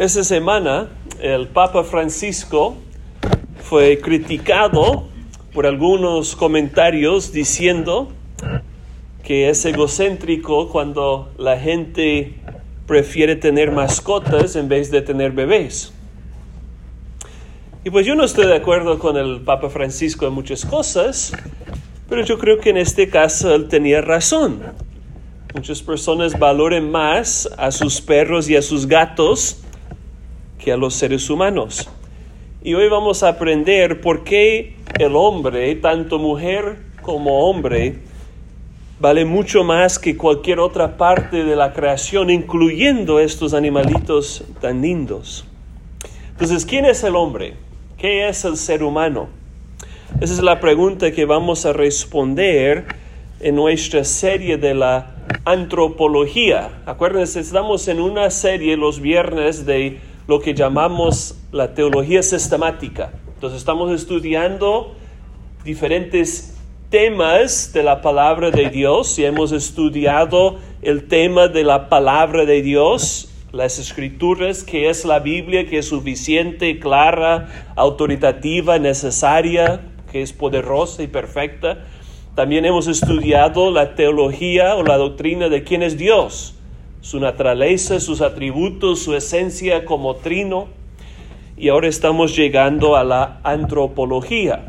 Esta 0.00 0.24
semana 0.24 0.88
el 1.20 1.48
Papa 1.48 1.84
Francisco 1.84 2.74
fue 3.62 4.00
criticado 4.00 5.08
por 5.52 5.66
algunos 5.66 6.34
comentarios 6.34 7.32
diciendo 7.32 8.08
que 9.22 9.50
es 9.50 9.62
egocéntrico 9.66 10.70
cuando 10.70 11.30
la 11.36 11.58
gente 11.58 12.32
prefiere 12.86 13.36
tener 13.36 13.72
mascotas 13.72 14.56
en 14.56 14.70
vez 14.70 14.90
de 14.90 15.02
tener 15.02 15.32
bebés. 15.32 15.92
Y 17.84 17.90
pues 17.90 18.06
yo 18.06 18.14
no 18.14 18.24
estoy 18.24 18.46
de 18.46 18.56
acuerdo 18.56 18.98
con 18.98 19.18
el 19.18 19.42
Papa 19.42 19.68
Francisco 19.68 20.26
en 20.26 20.32
muchas 20.32 20.64
cosas, 20.64 21.34
pero 22.08 22.24
yo 22.24 22.38
creo 22.38 22.58
que 22.58 22.70
en 22.70 22.78
este 22.78 23.10
caso 23.10 23.54
él 23.54 23.68
tenía 23.68 24.00
razón. 24.00 24.62
Muchas 25.54 25.82
personas 25.82 26.38
valoren 26.38 26.90
más 26.90 27.50
a 27.58 27.70
sus 27.70 28.00
perros 28.00 28.48
y 28.48 28.56
a 28.56 28.62
sus 28.62 28.86
gatos 28.86 29.62
que 30.62 30.72
a 30.72 30.76
los 30.76 30.94
seres 30.94 31.28
humanos. 31.30 31.88
Y 32.62 32.74
hoy 32.74 32.88
vamos 32.88 33.22
a 33.22 33.28
aprender 33.28 34.00
por 34.00 34.22
qué 34.22 34.76
el 34.98 35.16
hombre, 35.16 35.74
tanto 35.76 36.18
mujer 36.18 36.76
como 37.00 37.48
hombre, 37.48 37.98
vale 39.00 39.24
mucho 39.24 39.64
más 39.64 39.98
que 39.98 40.16
cualquier 40.16 40.60
otra 40.60 40.98
parte 40.98 41.44
de 41.44 41.56
la 41.56 41.72
creación, 41.72 42.28
incluyendo 42.28 43.18
estos 43.18 43.54
animalitos 43.54 44.44
tan 44.60 44.82
lindos. 44.82 45.46
Entonces, 46.32 46.66
¿quién 46.66 46.84
es 46.84 47.02
el 47.02 47.16
hombre? 47.16 47.54
¿Qué 47.96 48.28
es 48.28 48.44
el 48.44 48.56
ser 48.56 48.82
humano? 48.82 49.28
Esa 50.20 50.34
es 50.34 50.42
la 50.42 50.60
pregunta 50.60 51.12
que 51.12 51.24
vamos 51.24 51.64
a 51.64 51.72
responder 51.72 52.84
en 53.40 53.54
nuestra 53.54 54.04
serie 54.04 54.58
de 54.58 54.74
la 54.74 55.16
antropología. 55.46 56.82
Acuérdense, 56.84 57.40
estamos 57.40 57.88
en 57.88 58.00
una 58.00 58.30
serie 58.30 58.76
los 58.76 59.00
viernes 59.00 59.64
de 59.64 59.98
lo 60.30 60.40
que 60.40 60.54
llamamos 60.54 61.34
la 61.50 61.74
teología 61.74 62.22
sistemática. 62.22 63.10
Entonces 63.34 63.58
estamos 63.58 63.90
estudiando 63.90 64.94
diferentes 65.64 66.56
temas 66.88 67.72
de 67.72 67.82
la 67.82 68.00
palabra 68.00 68.52
de 68.52 68.70
Dios 68.70 69.18
y 69.18 69.24
hemos 69.24 69.50
estudiado 69.50 70.58
el 70.82 71.08
tema 71.08 71.48
de 71.48 71.64
la 71.64 71.88
palabra 71.88 72.44
de 72.44 72.62
Dios, 72.62 73.28
las 73.50 73.80
escrituras, 73.80 74.62
que 74.62 74.88
es 74.88 75.04
la 75.04 75.18
Biblia, 75.18 75.66
que 75.66 75.78
es 75.78 75.88
suficiente, 75.88 76.78
clara, 76.78 77.72
autoritativa, 77.74 78.78
necesaria, 78.78 79.80
que 80.12 80.22
es 80.22 80.32
poderosa 80.32 81.02
y 81.02 81.08
perfecta. 81.08 81.86
También 82.36 82.64
hemos 82.66 82.86
estudiado 82.86 83.72
la 83.72 83.96
teología 83.96 84.76
o 84.76 84.84
la 84.84 84.96
doctrina 84.96 85.48
de 85.48 85.64
quién 85.64 85.82
es 85.82 85.98
Dios 85.98 86.54
su 87.00 87.18
naturaleza, 87.18 88.00
sus 88.00 88.20
atributos, 88.20 89.02
su 89.02 89.14
esencia 89.14 89.84
como 89.84 90.16
trino. 90.16 90.68
Y 91.56 91.68
ahora 91.68 91.88
estamos 91.88 92.36
llegando 92.36 92.96
a 92.96 93.04
la 93.04 93.40
antropología. 93.42 94.66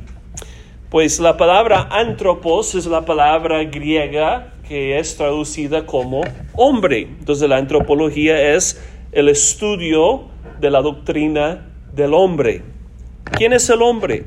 Pues 0.90 1.20
la 1.20 1.38
palabra 1.38 1.88
antropos 1.90 2.76
es 2.76 2.86
la 2.86 3.06
palabra 3.06 3.64
griega 3.64 4.54
que 4.68 5.00
es 5.00 5.16
traducida 5.16 5.86
como 5.86 6.22
hombre. 6.54 7.02
Entonces 7.02 7.48
la 7.48 7.58
antropología 7.58 8.56
es 8.56 8.82
el 9.12 9.30
estudio 9.30 10.30
de 10.60 10.70
la 10.70 10.82
doctrina 10.82 11.70
del 11.94 12.14
hombre. 12.14 12.64
¿Quién 13.24 13.54
es 13.54 13.70
el 13.70 13.82
hombre? 13.82 14.26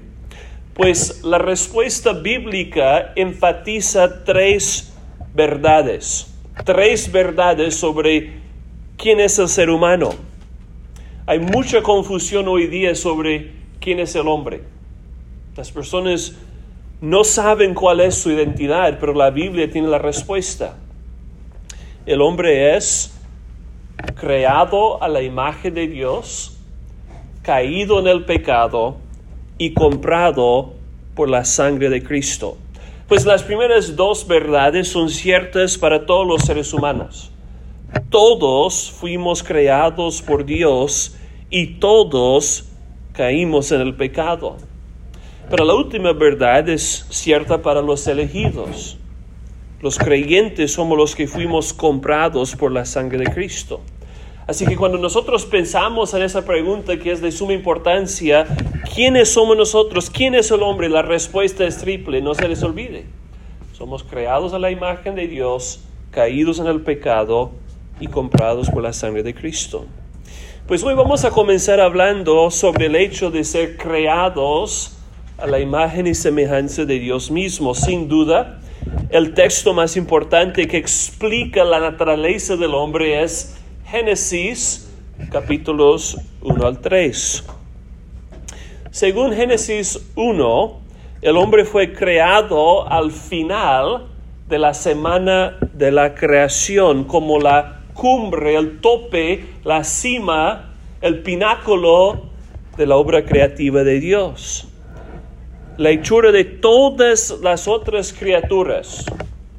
Pues 0.75 1.23
la 1.23 1.39
respuesta 1.39 2.13
bíblica 2.13 3.13
enfatiza 3.15 4.25
tres 4.25 4.95
verdades 5.35 6.34
tres 6.63 7.11
verdades 7.11 7.75
sobre 7.75 8.35
quién 8.97 9.21
es 9.21 9.39
el 9.39 9.49
ser 9.49 9.71
humano. 9.71 10.11
Hay 11.27 11.41
mucha 11.41 11.83
confusión 11.83 12.47
hoy 12.49 12.67
día 12.67 12.95
sobre 12.95 13.53
quién 13.81 13.99
es 13.99 14.15
el 14.15 14.29
hombre. 14.29 14.63
Las 15.57 15.73
personas 15.73 16.37
no 17.01 17.25
saben 17.25 17.75
cuál 17.75 18.01
es 18.01 18.15
su 18.15 18.31
identidad, 18.31 18.99
pero 19.01 19.15
la 19.15 19.31
Biblia 19.31 19.71
tiene 19.71 19.89
la 19.89 19.99
respuesta. 19.99 20.77
El 22.07 22.21
hombre 22.21 22.77
es 22.77 23.19
creado 24.15 25.03
a 25.03 25.09
la 25.09 25.23
imagen 25.23 25.75
de 25.75 25.87
Dios, 25.87 26.59
caído 27.43 28.01
en 28.01 28.07
el 28.07 28.25
pecado 28.25 28.97
y 29.59 29.73
comprado 29.73 30.75
por 31.15 31.29
la 31.29 31.45
sangre 31.45 31.89
de 31.89 32.03
Cristo. 32.03 32.59
Pues 33.09 33.27
las 33.27 33.43
primeras 33.43 33.97
dos 33.97 34.27
verdades 34.27 34.89
son 34.89 35.11
ciertas 35.11 35.77
para 35.77 36.07
todos 36.07 36.27
los 36.27 36.43
seres 36.43 36.73
humanos. 36.73 37.31
Todos 38.09 38.91
fuimos 38.91 39.43
creados 39.43 40.23
por 40.23 40.47
Dios 40.47 41.15
y 41.51 41.79
todos 41.79 42.71
caímos 43.13 43.73
en 43.73 43.83
el 43.83 43.95
pecado. 43.95 44.57
Pero 45.51 45.67
la 45.67 45.75
última 45.75 46.15
verdad 46.15 46.67
es 46.71 47.07
cierta 47.11 47.61
para 47.61 47.83
los 47.83 48.07
elegidos. 48.07 48.97
Los 49.83 49.99
creyentes 49.99 50.73
somos 50.73 50.97
los 50.97 51.15
que 51.15 51.29
fuimos 51.29 51.75
comprados 51.75 52.57
por 52.57 52.73
la 52.73 52.87
sangre 52.87 53.19
de 53.19 53.35
Cristo. 53.35 53.83
Así 54.47 54.67
que 54.67 54.77
cuando 54.77 54.99
nosotros 54.99 55.47
pensamos 55.47 56.13
en 56.13 56.23
esa 56.23 56.45
pregunta 56.45 56.99
que 56.99 57.13
es 57.13 57.23
de 57.23 57.33
suma 57.33 57.55
importancia, 57.55 58.47
¿quiénes 58.95 59.33
somos 59.33 59.57
nosotros? 59.57 60.11
¿Quién 60.11 60.35
es 60.35 60.51
el 60.51 60.63
hombre? 60.63 60.91
La 60.91 61.01
respuesta 61.01 61.65
es 61.65 61.79
triple, 61.79 62.21
no 62.21 62.35
se 62.35 62.47
les 62.47 62.63
olvide. 62.63 63.07
Somos 63.73 64.05
creados 64.05 64.53
a 64.53 64.59
la 64.59 64.71
imagen 64.71 65.15
de 65.15 65.29
Dios, 65.29 65.85
caídos 66.11 66.59
en 66.59 66.67
el 66.67 66.83
pecado 66.83 67.53
y 68.01 68.09
comprados 68.09 68.69
por 68.69 68.83
la 68.83 68.93
sangre 68.93 69.23
de 69.23 69.35
Cristo. 69.35 69.87
Pues 70.67 70.83
hoy 70.83 70.95
vamos 70.95 71.25
a 71.25 71.31
comenzar 71.31 71.81
hablando 71.81 72.51
sobre 72.51 72.87
el 72.87 72.97
hecho 72.97 73.31
de 73.31 73.45
ser 73.45 73.79
creados 73.79 74.99
a 75.39 75.47
la 75.47 75.59
imagen 75.59 76.07
y 76.07 76.15
semejanza 76.15 76.85
de 76.85 76.99
Dios 76.99 77.31
mismo. 77.31 77.75
Sin 77.75 78.09
duda, 78.09 78.61
el 79.09 79.33
texto 79.33 79.73
más 79.73 79.97
importante 79.97 80.69
que 80.69 80.77
explica 80.77 81.65
la 81.65 81.81
naturaleza 81.81 82.57
del 82.57 82.75
hombre 82.75 83.23
es 83.23 83.57
Génesis 83.95 84.91
capítulos 85.31 86.19
1 86.43 86.67
al 86.67 86.81
3. 86.81 87.45
Según 88.91 89.33
Génesis 89.33 90.11
1, 90.17 90.81
el 91.23 91.37
hombre 91.37 91.65
fue 91.65 91.93
creado 91.93 92.91
al 92.91 93.13
final 93.13 94.09
de 94.49 94.59
la 94.59 94.75
semana 94.75 95.59
de 95.73 95.93
la 95.93 96.17
creación, 96.17 97.05
como 97.05 97.39
la 97.39 97.83
cumbre, 97.95 98.57
el 98.57 98.81
tope, 98.81 99.45
la 99.63 99.85
cima, 99.85 100.75
el 101.01 101.23
pináculo 101.23 102.31
de 102.77 102.87
la 102.89 102.97
obra 102.97 103.25
creativa 103.25 103.85
de 103.85 104.01
Dios. 104.01 104.67
La 105.77 105.91
hechura 105.91 106.33
de 106.33 106.43
todas 106.43 107.39
las 107.45 107.69
otras 107.69 108.13
criaturas, 108.13 109.07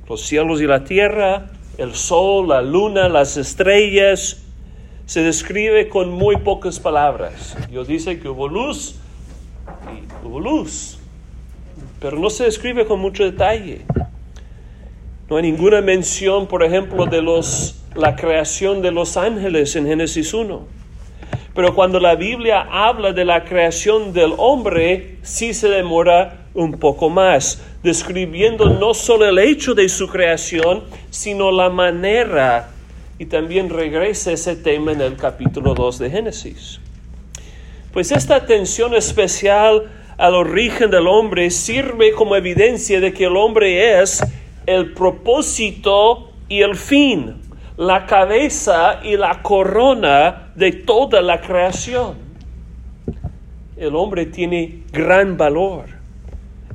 los 0.10 0.20
cielos 0.20 0.60
y 0.60 0.68
la 0.68 0.84
tierra, 0.84 1.52
el 1.78 1.94
sol, 1.96 2.50
la 2.50 2.62
luna, 2.62 3.10
las 3.10 3.38
estrellas, 3.38 4.44
se 5.06 5.22
describe 5.22 5.88
con 5.90 6.12
muy 6.12 6.38
pocas 6.38 6.80
palabras. 6.80 7.56
Dios 7.70 7.88
dice 7.88 8.20
que 8.20 8.30
hubo 8.30 8.48
luz 8.48 8.96
y 9.94 10.26
hubo 10.26 10.40
luz, 10.40 11.00
pero 12.00 12.18
no 12.18 12.30
se 12.30 12.46
describe 12.46 12.86
con 12.86 13.00
mucho 13.00 13.24
detalle. 13.24 13.86
No 15.30 15.38
hay 15.38 15.44
ninguna 15.44 15.82
mención, 15.82 16.48
por 16.48 16.64
ejemplo, 16.64 17.06
de 17.06 17.22
los, 17.22 17.82
la 17.96 18.16
creación 18.16 18.82
de 18.82 18.92
los 18.92 19.18
ángeles 19.18 19.76
en 19.76 19.88
Génesis 19.88 20.34
1. 20.34 20.68
Pero 21.56 21.74
cuando 21.74 22.00
la 22.00 22.16
Biblia 22.16 22.68
habla 22.70 23.14
de 23.14 23.26
la 23.26 23.46
creación 23.46 24.12
del 24.14 24.34
hombre, 24.38 25.18
sí 25.24 25.54
se 25.54 25.70
demora 25.70 26.46
un 26.54 26.74
poco 26.74 27.10
más, 27.10 27.64
describiendo 27.86 28.70
no 28.70 28.94
solo 28.94 29.30
el 29.30 29.40
hecho 29.40 29.74
de 29.74 29.88
su 29.88 30.08
creación, 30.08 30.84
sino 31.10 31.52
la 31.52 31.70
manera. 31.70 32.72
Y 33.18 33.28
también 33.28 33.70
regresa 33.70 34.34
ese 34.34 34.58
tema 34.58 34.92
en 34.92 35.00
el 35.00 35.16
capítulo 35.16 35.74
2 35.74 36.00
de 36.00 36.10
Génesis. 36.10 36.82
Pues 37.94 38.12
esta 38.12 38.36
atención 38.36 38.94
especial 38.94 39.90
al 40.18 40.36
origen 40.36 40.92
del 40.92 41.08
hombre 41.08 41.50
sirve 41.50 42.12
como 42.12 42.36
evidencia 42.36 43.00
de 43.00 43.14
que 43.14 43.26
el 43.26 43.38
hombre 43.38 44.02
es 44.02 44.22
el 44.66 44.94
propósito 44.94 46.32
y 46.50 46.62
el 46.62 46.76
fin, 46.76 47.36
la 47.78 48.06
cabeza 48.06 49.00
y 49.04 49.16
la 49.16 49.42
corona 49.44 50.52
de 50.56 50.72
toda 50.74 51.22
la 51.22 51.40
creación. 51.40 52.16
El 53.78 53.96
hombre 53.96 54.26
tiene 54.26 54.84
gran 54.92 55.38
valor 55.38 55.95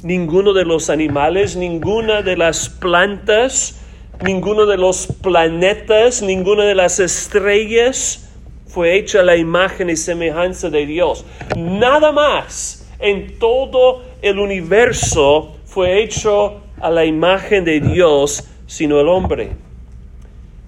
ninguno 0.03 0.53
de 0.53 0.65
los 0.65 0.91
animales, 0.91 1.57
ninguna 1.57 2.23
de 2.23 2.37
las 2.37 2.69
plantas, 2.69 3.81
ninguno 4.25 4.67
de 4.67 4.77
los 4.77 5.07
planetas, 5.07 6.23
ninguna 6.23 6.65
de 6.65 6.75
las 6.75 7.01
estrellas 7.01 8.31
fue 8.67 8.97
hecha 8.97 9.23
la 9.23 9.37
imagen 9.37 9.91
y 9.91 9.97
semejanza 9.97 10.71
de 10.71 10.87
Dios. 10.87 11.25
Nada 11.57 12.13
más 12.13 12.89
en 12.99 13.39
todo 13.39 14.03
el 14.23 14.39
universo 14.39 15.57
fue 15.65 16.03
hecho 16.03 16.61
a 16.81 16.91
la 16.91 17.05
imagen 17.05 17.65
de 17.65 17.81
Dios, 17.81 18.49
sino 18.67 19.01
el 19.01 19.09
hombre. 19.09 19.51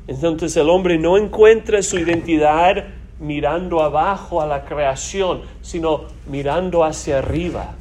Entonces 0.08 0.56
el 0.56 0.68
hombre 0.68 0.98
no 0.98 1.16
encuentra 1.16 1.82
su 1.82 1.98
identidad 1.98 2.84
mirando 3.20 3.80
abajo 3.82 4.42
a 4.42 4.46
la 4.46 4.64
creación, 4.64 5.42
sino 5.62 6.06
mirando 6.26 6.84
hacia 6.84 7.18
arriba, 7.18 7.76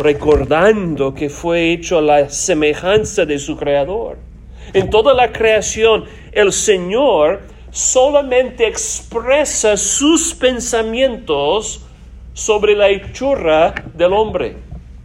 recordando 0.00 1.14
que 1.14 1.28
fue 1.28 1.72
hecho 1.72 1.98
a 1.98 2.02
la 2.02 2.28
semejanza 2.30 3.26
de 3.26 3.38
su 3.38 3.56
creador. 3.56 4.18
En 4.72 4.90
toda 4.90 5.14
la 5.14 5.32
creación, 5.32 6.04
el 6.32 6.52
Señor 6.52 7.40
solamente 7.70 8.66
expresa 8.66 9.76
sus 9.76 10.34
pensamientos 10.34 11.84
sobre 12.32 12.74
la 12.74 12.88
hechura 12.88 13.74
del 13.94 14.12
hombre. 14.12 14.56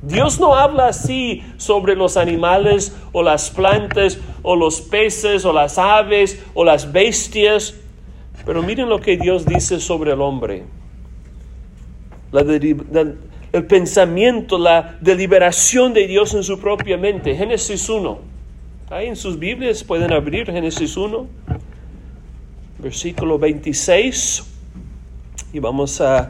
Dios 0.02 0.40
no 0.40 0.56
habla 0.56 0.88
así 0.88 1.44
sobre 1.58 1.96
los 1.96 2.16
animales 2.16 2.96
o 3.12 3.24
las 3.24 3.50
plantas 3.50 4.20
o 4.44 4.56
los 4.56 4.82
peces 4.82 5.46
o 5.46 5.54
las 5.54 5.78
aves 5.78 6.44
o 6.54 6.64
las 6.64 6.92
bestias. 6.92 7.76
Pero 8.46 8.62
miren 8.62 8.88
lo 8.88 9.00
que 9.00 9.18
Dios 9.18 9.46
dice 9.46 9.80
sobre 9.80 10.12
el 10.12 10.22
hombre. 10.22 10.64
El 13.56 13.66
pensamiento, 13.66 14.58
la 14.58 14.98
deliberación 15.00 15.94
de 15.94 16.08
Dios 16.08 16.34
en 16.34 16.44
su 16.44 16.60
propia 16.60 16.98
mente. 16.98 17.34
Génesis 17.38 17.88
1. 17.88 18.20
Ahí 18.90 19.08
en 19.08 19.16
sus 19.16 19.40
Biblias 19.40 19.82
pueden 19.82 20.12
abrir 20.12 20.52
Génesis 20.52 20.98
1, 20.98 21.26
versículo 22.80 23.40
26. 23.40 24.44
Y 25.54 25.60
vamos 25.60 26.02
a 26.02 26.30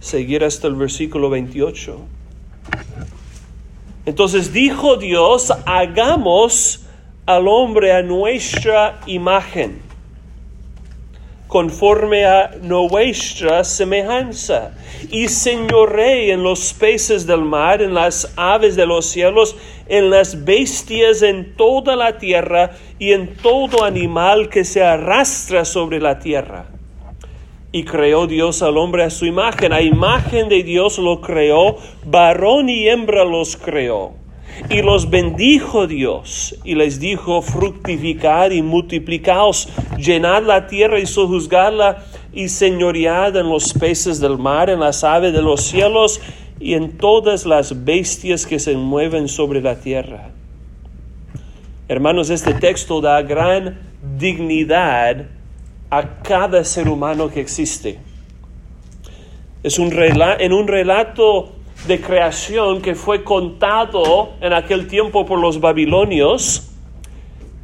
seguir 0.00 0.42
hasta 0.42 0.66
el 0.66 0.74
versículo 0.74 1.30
28. 1.30 1.96
Entonces 4.06 4.52
dijo 4.52 4.96
Dios, 4.96 5.52
hagamos 5.66 6.86
al 7.24 7.46
hombre 7.46 7.92
a 7.92 8.02
nuestra 8.02 9.00
imagen, 9.06 9.80
conforme 11.54 12.24
a 12.26 12.50
nuestra 12.62 13.62
semejanza, 13.62 14.72
y 15.08 15.28
señoré 15.28 16.32
en 16.32 16.42
los 16.42 16.72
peces 16.72 17.28
del 17.28 17.42
mar, 17.42 17.80
en 17.80 17.94
las 17.94 18.32
aves 18.34 18.74
de 18.74 18.84
los 18.84 19.06
cielos, 19.06 19.56
en 19.86 20.10
las 20.10 20.44
bestias, 20.44 21.22
en 21.22 21.54
toda 21.54 21.94
la 21.94 22.18
tierra, 22.18 22.72
y 22.98 23.12
en 23.12 23.36
todo 23.36 23.84
animal 23.84 24.48
que 24.48 24.64
se 24.64 24.82
arrastra 24.82 25.64
sobre 25.64 26.00
la 26.00 26.18
tierra. 26.18 26.66
Y 27.70 27.84
creó 27.84 28.26
Dios 28.26 28.60
al 28.60 28.76
hombre 28.76 29.04
a 29.04 29.10
su 29.10 29.24
imagen. 29.24 29.72
A 29.72 29.80
imagen 29.80 30.48
de 30.48 30.64
Dios 30.64 30.98
lo 30.98 31.20
creó, 31.20 31.76
varón 32.04 32.68
y 32.68 32.88
hembra 32.88 33.24
los 33.24 33.56
creó. 33.56 34.23
Y 34.70 34.82
los 34.82 35.10
bendijo 35.10 35.86
Dios 35.86 36.56
y 36.64 36.74
les 36.74 36.98
dijo, 36.98 37.42
fructificad 37.42 38.50
y 38.50 38.62
multiplicaos, 38.62 39.68
llenad 39.98 40.42
la 40.44 40.66
tierra 40.66 40.98
y 41.00 41.06
sojuzgadla 41.06 42.04
y 42.32 42.48
señoread 42.48 43.36
en 43.36 43.48
los 43.48 43.72
peces 43.74 44.20
del 44.20 44.38
mar, 44.38 44.70
en 44.70 44.80
las 44.80 45.04
aves 45.04 45.32
de 45.32 45.42
los 45.42 45.62
cielos 45.62 46.20
y 46.60 46.74
en 46.74 46.96
todas 46.96 47.46
las 47.46 47.84
bestias 47.84 48.46
que 48.46 48.58
se 48.58 48.76
mueven 48.76 49.28
sobre 49.28 49.60
la 49.60 49.76
tierra. 49.76 50.30
Hermanos, 51.86 52.30
este 52.30 52.54
texto 52.54 53.00
da 53.00 53.20
gran 53.22 53.78
dignidad 54.18 55.26
a 55.90 56.22
cada 56.22 56.64
ser 56.64 56.88
humano 56.88 57.28
que 57.28 57.40
existe. 57.40 57.98
Es 59.62 59.78
un 59.78 59.92
en 59.92 60.52
un 60.52 60.66
relato 60.66 61.52
de 61.86 62.00
creación 62.00 62.80
que 62.80 62.94
fue 62.94 63.24
contado 63.24 64.32
en 64.40 64.52
aquel 64.52 64.88
tiempo 64.88 65.26
por 65.26 65.38
los 65.38 65.60
babilonios, 65.60 66.70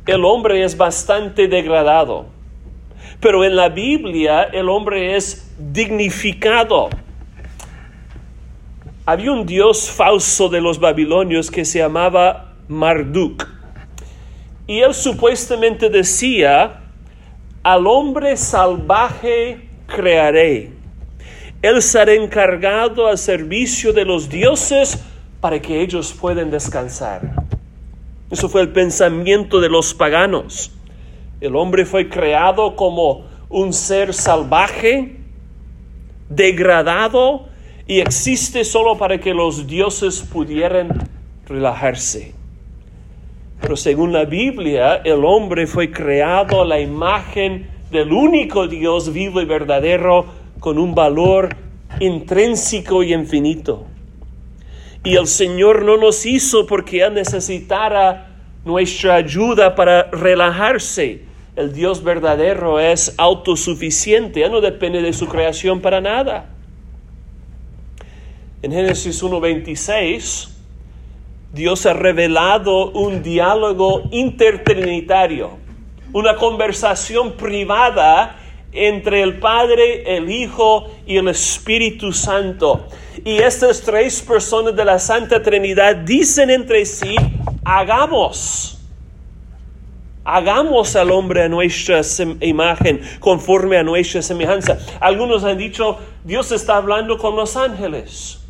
el 0.07 0.25
hombre 0.25 0.65
es 0.65 0.77
bastante 0.77 1.49
degradado. 1.49 2.27
Pero 3.21 3.45
en 3.45 3.57
la 3.57 3.69
Biblia 3.69 4.43
el 4.43 4.69
hombre 4.69 5.17
es 5.17 5.55
dignificado. 5.59 6.91
Había 9.07 9.33
un 9.33 9.47
dios 9.47 9.91
falso 9.91 10.49
de 10.49 10.61
los 10.61 10.79
babilonios 10.79 11.51
que 11.51 11.65
se 11.65 11.79
llamaba 11.79 12.55
Marduk. 12.69 13.47
Y 14.67 14.81
él 14.81 14.95
supuestamente 14.95 15.91
decía, 15.91 16.81
al 17.63 17.87
hombre 17.87 18.37
salvaje 18.37 19.69
crearé. 19.87 20.80
Él 21.63 21.83
será 21.83 22.15
encargado 22.15 23.07
al 23.07 23.19
servicio 23.19 23.93
de 23.93 24.05
los 24.05 24.29
dioses 24.29 25.03
para 25.41 25.61
que 25.61 25.83
ellos 25.83 26.15
puedan 26.19 26.51
descansar. 26.51 27.35
Eso 28.31 28.49
fue 28.49 28.63
el 28.63 28.71
pensamiento 28.71 29.61
de 29.61 29.69
los 29.69 29.93
paganos. 29.93 30.73
El 31.41 31.57
hombre 31.57 31.85
fue 31.85 32.09
creado 32.09 32.77
como 32.77 33.27
un 33.49 33.73
ser 33.73 34.15
salvaje, 34.15 35.17
degradado, 36.29 37.49
y 37.87 38.01
existe 38.01 38.65
solo 38.65 38.97
para 38.97 39.19
que 39.19 39.35
los 39.35 39.67
dioses 39.67 40.21
pudieran 40.21 41.09
relajarse. 41.47 42.35
Pero 43.61 43.77
según 43.77 44.13
la 44.13 44.25
Biblia, 44.25 45.03
el 45.05 45.25
hombre 45.25 45.67
fue 45.67 45.91
creado 45.91 46.63
a 46.63 46.65
la 46.65 46.81
imagen 46.81 47.69
del 47.91 48.13
único 48.13 48.69
Dios 48.69 49.13
vivo 49.13 49.41
y 49.41 49.45
verdadero 49.45 50.40
con 50.61 50.79
un 50.79 50.95
valor 50.95 51.57
intrínseco 51.99 53.03
y 53.03 53.13
infinito. 53.13 53.87
Y 55.03 55.17
el 55.17 55.27
Señor 55.27 55.85
no 55.85 55.97
nos 55.97 56.27
hizo 56.27 56.67
porque 56.67 57.03
Él 57.03 57.15
necesitara 57.15 58.37
nuestra 58.65 59.17
ayuda 59.17 59.75
para 59.75 60.05
relajarse. 60.11 61.25
El 61.57 61.73
Dios 61.73 62.05
verdadero 62.05 62.79
es 62.79 63.15
autosuficiente, 63.17 64.45
Él 64.45 64.53
no 64.53 64.61
depende 64.61 65.03
de 65.03 65.13
su 65.13 65.27
creación 65.27 65.81
para 65.81 66.01
nada. 66.01 66.51
En 68.63 68.73
Génesis 68.73 69.23
1.26 69.23 70.51
Dios 71.53 71.85
ha 71.87 71.95
revelado 71.95 72.91
un 72.93 73.23
diálogo 73.23 74.03
intertrinitario, 74.13 75.59
una 76.13 76.37
conversación 76.37 77.33
privada 77.33 78.40
entre 78.73 79.23
el 79.23 79.39
Padre, 79.39 80.17
el 80.17 80.31
Hijo 80.31 80.89
y 81.07 81.17
el 81.17 81.29
Espíritu 81.29 82.13
Santo. 82.13 82.87
Y 83.25 83.39
estas 83.39 83.83
tres 83.83 84.23
personas 84.23 84.75
de 84.77 84.85
la 84.85 84.99
Santa 84.99 85.43
Trinidad 85.43 85.97
dicen 85.97 86.51
entre 86.51 86.87
sí, 86.87 87.17
hagamos. 87.65 88.79
Hagamos 90.25 90.95
al 90.97 91.11
hombre 91.11 91.45
a 91.45 91.49
nuestra 91.49 92.03
imagen, 92.41 93.01
conforme 93.19 93.79
a 93.79 93.83
nuestra 93.83 94.23
semejanza. 94.23 94.79
Algunos 95.01 95.45
han 95.45 95.59
dicho, 95.59 95.99
Dios 96.25 96.53
está 96.53 96.77
hablando 96.77 97.19
con 97.19 97.35
los 97.37 97.57
ángeles. 97.57 98.41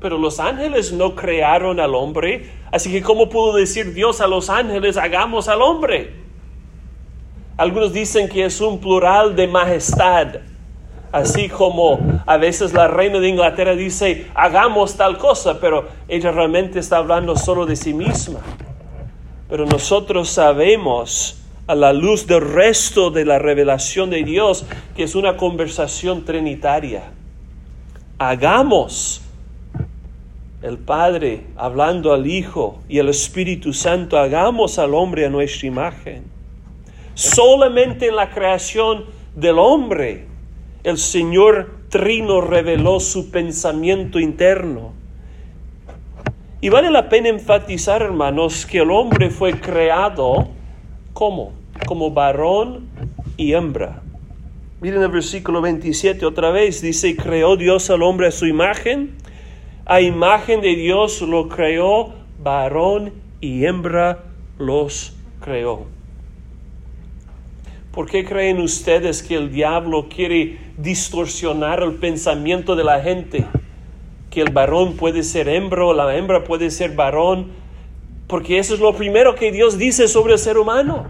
Pero 0.00 0.16
los 0.16 0.40
ángeles 0.40 0.92
no 0.92 1.14
crearon 1.14 1.78
al 1.78 1.94
hombre, 1.94 2.50
así 2.72 2.90
que 2.90 3.02
¿cómo 3.02 3.28
pudo 3.28 3.56
decir 3.56 3.92
Dios 3.92 4.20
a 4.22 4.26
los 4.26 4.48
ángeles, 4.48 4.96
hagamos 4.96 5.48
al 5.48 5.60
hombre? 5.60 6.29
Algunos 7.60 7.92
dicen 7.92 8.26
que 8.26 8.46
es 8.46 8.58
un 8.62 8.78
plural 8.78 9.36
de 9.36 9.46
majestad, 9.46 10.28
así 11.12 11.50
como 11.50 11.98
a 12.24 12.38
veces 12.38 12.72
la 12.72 12.88
reina 12.88 13.20
de 13.20 13.28
Inglaterra 13.28 13.74
dice, 13.76 14.28
hagamos 14.34 14.96
tal 14.96 15.18
cosa, 15.18 15.60
pero 15.60 15.86
ella 16.08 16.32
realmente 16.32 16.78
está 16.78 16.96
hablando 16.96 17.36
solo 17.36 17.66
de 17.66 17.76
sí 17.76 17.92
misma. 17.92 18.40
Pero 19.50 19.66
nosotros 19.66 20.30
sabemos 20.30 21.42
a 21.66 21.74
la 21.74 21.92
luz 21.92 22.26
del 22.26 22.40
resto 22.40 23.10
de 23.10 23.26
la 23.26 23.38
revelación 23.38 24.08
de 24.08 24.24
Dios 24.24 24.64
que 24.96 25.02
es 25.02 25.14
una 25.14 25.36
conversación 25.36 26.24
trinitaria. 26.24 27.10
Hagamos 28.16 29.20
el 30.62 30.78
Padre 30.78 31.44
hablando 31.58 32.14
al 32.14 32.26
Hijo 32.26 32.78
y 32.88 33.00
el 33.00 33.10
Espíritu 33.10 33.74
Santo, 33.74 34.16
hagamos 34.16 34.78
al 34.78 34.94
hombre 34.94 35.26
a 35.26 35.28
nuestra 35.28 35.68
imagen. 35.68 36.39
Solamente 37.14 38.08
en 38.08 38.16
la 38.16 38.30
creación 38.30 39.04
del 39.34 39.58
hombre 39.58 40.26
el 40.82 40.98
Señor 40.98 41.74
Trino 41.90 42.40
reveló 42.40 43.00
su 43.00 43.30
pensamiento 43.30 44.18
interno. 44.18 44.92
Y 46.60 46.68
vale 46.68 46.90
la 46.90 47.08
pena 47.08 47.28
enfatizar, 47.28 48.02
hermanos, 48.02 48.66
que 48.66 48.78
el 48.78 48.90
hombre 48.90 49.30
fue 49.30 49.58
creado 49.60 50.48
como, 51.12 51.52
como 51.86 52.10
varón 52.10 52.88
y 53.36 53.54
hembra. 53.54 54.02
Miren 54.80 55.02
el 55.02 55.08
versículo 55.08 55.60
27 55.60 56.24
otra 56.24 56.50
vez, 56.50 56.80
dice, 56.80 57.16
creó 57.16 57.56
Dios 57.56 57.90
al 57.90 58.02
hombre 58.02 58.28
a 58.28 58.30
su 58.30 58.46
imagen 58.46 59.16
a 59.90 60.00
imagen 60.00 60.60
de 60.60 60.76
Dios 60.76 61.20
lo 61.20 61.48
creó, 61.48 62.12
varón 62.40 63.12
y 63.40 63.64
hembra 63.64 64.20
los 64.56 65.16
creó. 65.40 65.86
¿Por 67.92 68.08
qué 68.08 68.24
creen 68.24 68.60
ustedes 68.60 69.20
que 69.20 69.34
el 69.34 69.50
diablo 69.50 70.08
quiere 70.08 70.58
distorsionar 70.78 71.82
el 71.82 71.94
pensamiento 71.94 72.76
de 72.76 72.84
la 72.84 73.00
gente? 73.00 73.46
Que 74.30 74.42
el 74.42 74.52
varón 74.52 74.94
puede 74.94 75.24
ser 75.24 75.48
hembra 75.48 75.84
o 75.84 75.92
la 75.92 76.16
hembra 76.16 76.44
puede 76.44 76.70
ser 76.70 76.94
varón. 76.94 77.50
Porque 78.28 78.60
eso 78.60 78.74
es 78.74 78.80
lo 78.80 78.94
primero 78.94 79.34
que 79.34 79.50
Dios 79.50 79.76
dice 79.76 80.06
sobre 80.06 80.34
el 80.34 80.38
ser 80.38 80.56
humano. 80.56 81.08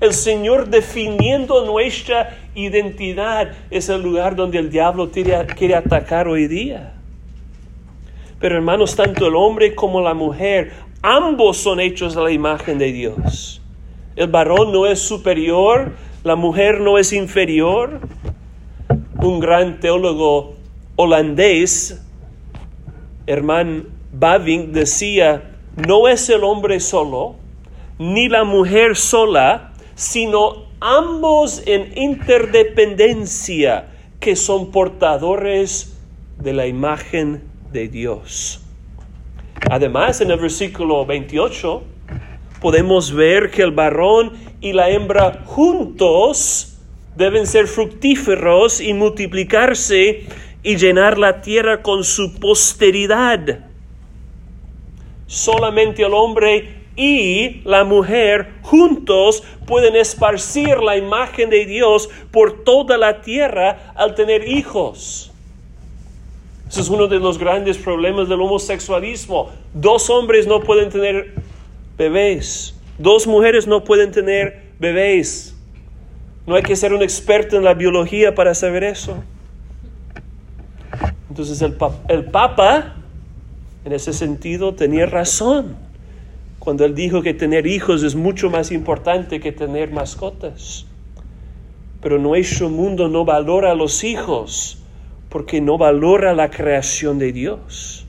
El 0.00 0.14
Señor 0.14 0.68
definiendo 0.68 1.66
nuestra 1.66 2.38
identidad 2.54 3.52
es 3.70 3.90
el 3.90 4.00
lugar 4.02 4.34
donde 4.34 4.58
el 4.58 4.70
diablo 4.70 5.10
quiere, 5.10 5.74
atacar 5.74 6.26
hoy 6.26 6.46
día. 6.46 6.94
Pero 8.40 8.56
hermanos, 8.56 8.96
tanto 8.96 9.26
el 9.26 9.36
hombre 9.36 9.74
como 9.74 10.00
la 10.00 10.14
mujer, 10.14 10.72
ambos 11.02 11.58
son 11.58 11.80
hechos 11.80 12.16
a 12.16 12.22
la 12.22 12.30
imagen 12.32 12.78
de 12.78 12.92
Dios. 12.92 13.60
El 14.16 14.28
varón 14.28 14.72
no 14.72 14.86
es 14.86 15.00
superior, 15.00 15.92
la 16.24 16.36
mujer 16.36 16.80
no 16.80 16.98
es 16.98 17.12
inferior. 17.12 18.00
Un 19.22 19.40
gran 19.40 19.78
teólogo 19.78 20.54
holandés, 20.96 22.02
Herman 23.26 23.84
Baving, 24.12 24.72
decía, 24.72 25.52
no 25.76 26.08
es 26.08 26.28
el 26.30 26.42
hombre 26.42 26.80
solo, 26.80 27.36
ni 27.98 28.28
la 28.28 28.44
mujer 28.44 28.96
sola, 28.96 29.72
sino 29.94 30.64
ambos 30.80 31.62
en 31.66 31.96
interdependencia 31.96 33.88
que 34.18 34.34
son 34.34 34.70
portadores 34.70 35.96
de 36.38 36.54
la 36.54 36.66
imagen 36.66 37.42
de 37.70 37.88
Dios. 37.88 38.62
Además, 39.70 40.20
en 40.22 40.30
el 40.30 40.40
versículo 40.40 41.04
28 41.04 41.82
podemos 42.60 43.12
ver 43.12 43.50
que 43.50 43.62
el 43.62 43.72
varón 43.72 44.32
y 44.64 44.72
la 44.72 44.88
hembra 44.88 45.42
juntos 45.44 46.78
deben 47.16 47.46
ser 47.46 47.66
fructíferos 47.66 48.80
y 48.80 48.94
multiplicarse 48.94 50.24
y 50.62 50.76
llenar 50.76 51.18
la 51.18 51.42
tierra 51.42 51.82
con 51.82 52.02
su 52.02 52.40
posteridad. 52.40 53.66
Solamente 55.26 56.02
el 56.02 56.14
hombre 56.14 56.76
y 56.96 57.60
la 57.64 57.84
mujer 57.84 58.54
juntos 58.62 59.42
pueden 59.66 59.96
esparcir 59.96 60.78
la 60.78 60.96
imagen 60.96 61.50
de 61.50 61.66
Dios 61.66 62.08
por 62.30 62.64
toda 62.64 62.96
la 62.96 63.20
tierra 63.20 63.92
al 63.94 64.14
tener 64.14 64.48
hijos. 64.48 65.30
Ese 66.70 66.80
es 66.80 66.88
uno 66.88 67.06
de 67.06 67.18
los 67.18 67.36
grandes 67.36 67.76
problemas 67.76 68.30
del 68.30 68.40
homosexualismo. 68.40 69.50
Dos 69.74 70.08
hombres 70.08 70.46
no 70.46 70.60
pueden 70.60 70.88
tener 70.88 71.34
bebés. 71.98 72.74
Dos 72.98 73.26
mujeres 73.26 73.66
no 73.66 73.84
pueden 73.84 74.12
tener 74.12 74.72
bebés. 74.78 75.56
No 76.46 76.54
hay 76.54 76.62
que 76.62 76.76
ser 76.76 76.92
un 76.92 77.02
experto 77.02 77.56
en 77.56 77.64
la 77.64 77.74
biología 77.74 78.34
para 78.34 78.54
saber 78.54 78.84
eso. 78.84 79.22
Entonces 81.28 81.60
el, 81.62 81.76
el 82.08 82.24
Papa, 82.26 82.96
en 83.84 83.92
ese 83.92 84.12
sentido, 84.12 84.74
tenía 84.74 85.06
razón 85.06 85.76
cuando 86.64 86.86
él 86.86 86.94
dijo 86.94 87.20
que 87.20 87.34
tener 87.34 87.66
hijos 87.66 88.02
es 88.02 88.14
mucho 88.14 88.48
más 88.48 88.72
importante 88.72 89.38
que 89.38 89.52
tener 89.52 89.90
mascotas. 89.90 90.86
Pero 92.00 92.18
nuestro 92.18 92.70
mundo 92.70 93.08
no 93.08 93.24
valora 93.24 93.72
a 93.72 93.74
los 93.74 94.02
hijos 94.02 94.78
porque 95.28 95.60
no 95.60 95.76
valora 95.76 96.32
la 96.32 96.50
creación 96.50 97.18
de 97.18 97.32
Dios. 97.32 98.03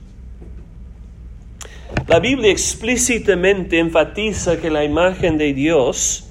La 2.08 2.20
Biblia 2.20 2.50
explícitamente 2.50 3.78
enfatiza 3.78 4.58
que 4.58 4.70
la 4.70 4.84
imagen 4.84 5.38
de 5.38 5.52
Dios 5.52 6.28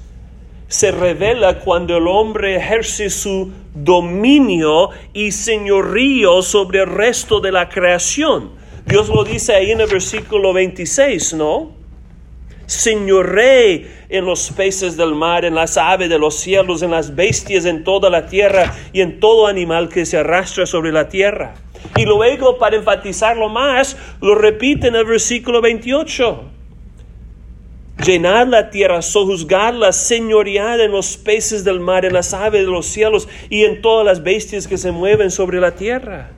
se 0.68 0.92
revela 0.92 1.60
cuando 1.60 1.98
el 1.98 2.08
hombre 2.08 2.56
ejerce 2.56 3.10
su 3.10 3.52
dominio 3.74 4.90
y 5.14 5.32
señorío 5.32 6.42
sobre 6.42 6.80
el 6.80 6.88
resto 6.88 7.40
de 7.40 7.52
la 7.52 7.70
creación. 7.70 8.52
Dios 8.86 9.10
lo 9.10 9.24
dice 9.24 9.54
ahí 9.54 9.72
en 9.72 9.82
el 9.82 9.88
versículo 9.88 10.54
26, 10.54 11.34
¿no? 11.34 11.72
Señoré 12.66 13.88
en 14.10 14.26
los 14.26 14.52
peces 14.52 14.98
del 14.98 15.14
mar, 15.14 15.46
en 15.46 15.56
las 15.56 15.78
aves 15.78 16.10
de 16.10 16.18
los 16.18 16.36
cielos, 16.36 16.82
en 16.82 16.92
las 16.92 17.16
bestias, 17.16 17.66
en 17.66 17.84
toda 17.84 18.10
la 18.10 18.26
tierra 18.28 18.76
y 18.92 19.02
en 19.02 19.20
todo 19.20 19.48
animal 19.48 19.90
que 19.90 20.06
se 20.06 20.18
arrastra 20.18 20.66
sobre 20.66 20.92
la 20.92 21.10
tierra. 21.10 21.54
Y 21.96 22.06
luego, 22.06 22.58
para 22.58 22.76
enfatizarlo 22.76 23.50
más, 23.50 23.98
lo 24.22 24.36
repite 24.36 24.88
en 24.88 24.96
el 24.96 25.06
versículo 25.06 25.62
28. 25.62 26.44
Llenad 28.06 28.48
la 28.48 28.70
tierra, 28.70 29.02
sojuzgadla, 29.02 29.92
señoread 29.92 30.82
en 30.82 30.92
los 30.92 31.18
peces 31.18 31.64
del 31.64 31.80
mar, 31.80 32.06
en 32.06 32.14
las 32.14 32.34
aves 32.34 32.66
de 32.66 32.72
los 32.72 32.86
cielos 32.86 33.28
y 33.50 33.64
en 33.64 33.82
todas 33.82 34.06
las 34.06 34.22
bestias 34.22 34.68
que 34.68 34.78
se 34.78 34.92
mueven 34.92 35.32
sobre 35.32 35.60
la 35.60 35.72
tierra. 35.72 36.32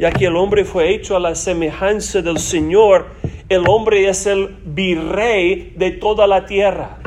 ya 0.00 0.10
que 0.10 0.24
el 0.24 0.34
hombre 0.34 0.64
fue 0.64 0.94
hecho 0.94 1.14
a 1.14 1.20
la 1.20 1.34
semejanza 1.34 2.22
del 2.22 2.38
Señor, 2.38 3.08
el 3.50 3.68
hombre 3.68 4.08
es 4.08 4.24
el 4.24 4.56
virrey 4.64 5.74
de 5.76 5.90
toda 5.90 6.26
la 6.26 6.46
tierra. 6.46 6.99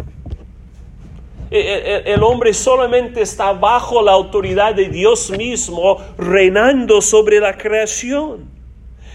El 1.55 2.23
hombre 2.23 2.53
solamente 2.53 3.21
está 3.21 3.53
bajo 3.53 4.01
la 4.01 4.11
autoridad 4.13 4.73
de 4.73 4.89
Dios 4.89 5.29
mismo, 5.29 5.97
reinando 6.17 7.01
sobre 7.01 7.39
la 7.39 7.55
creación. 7.55 8.49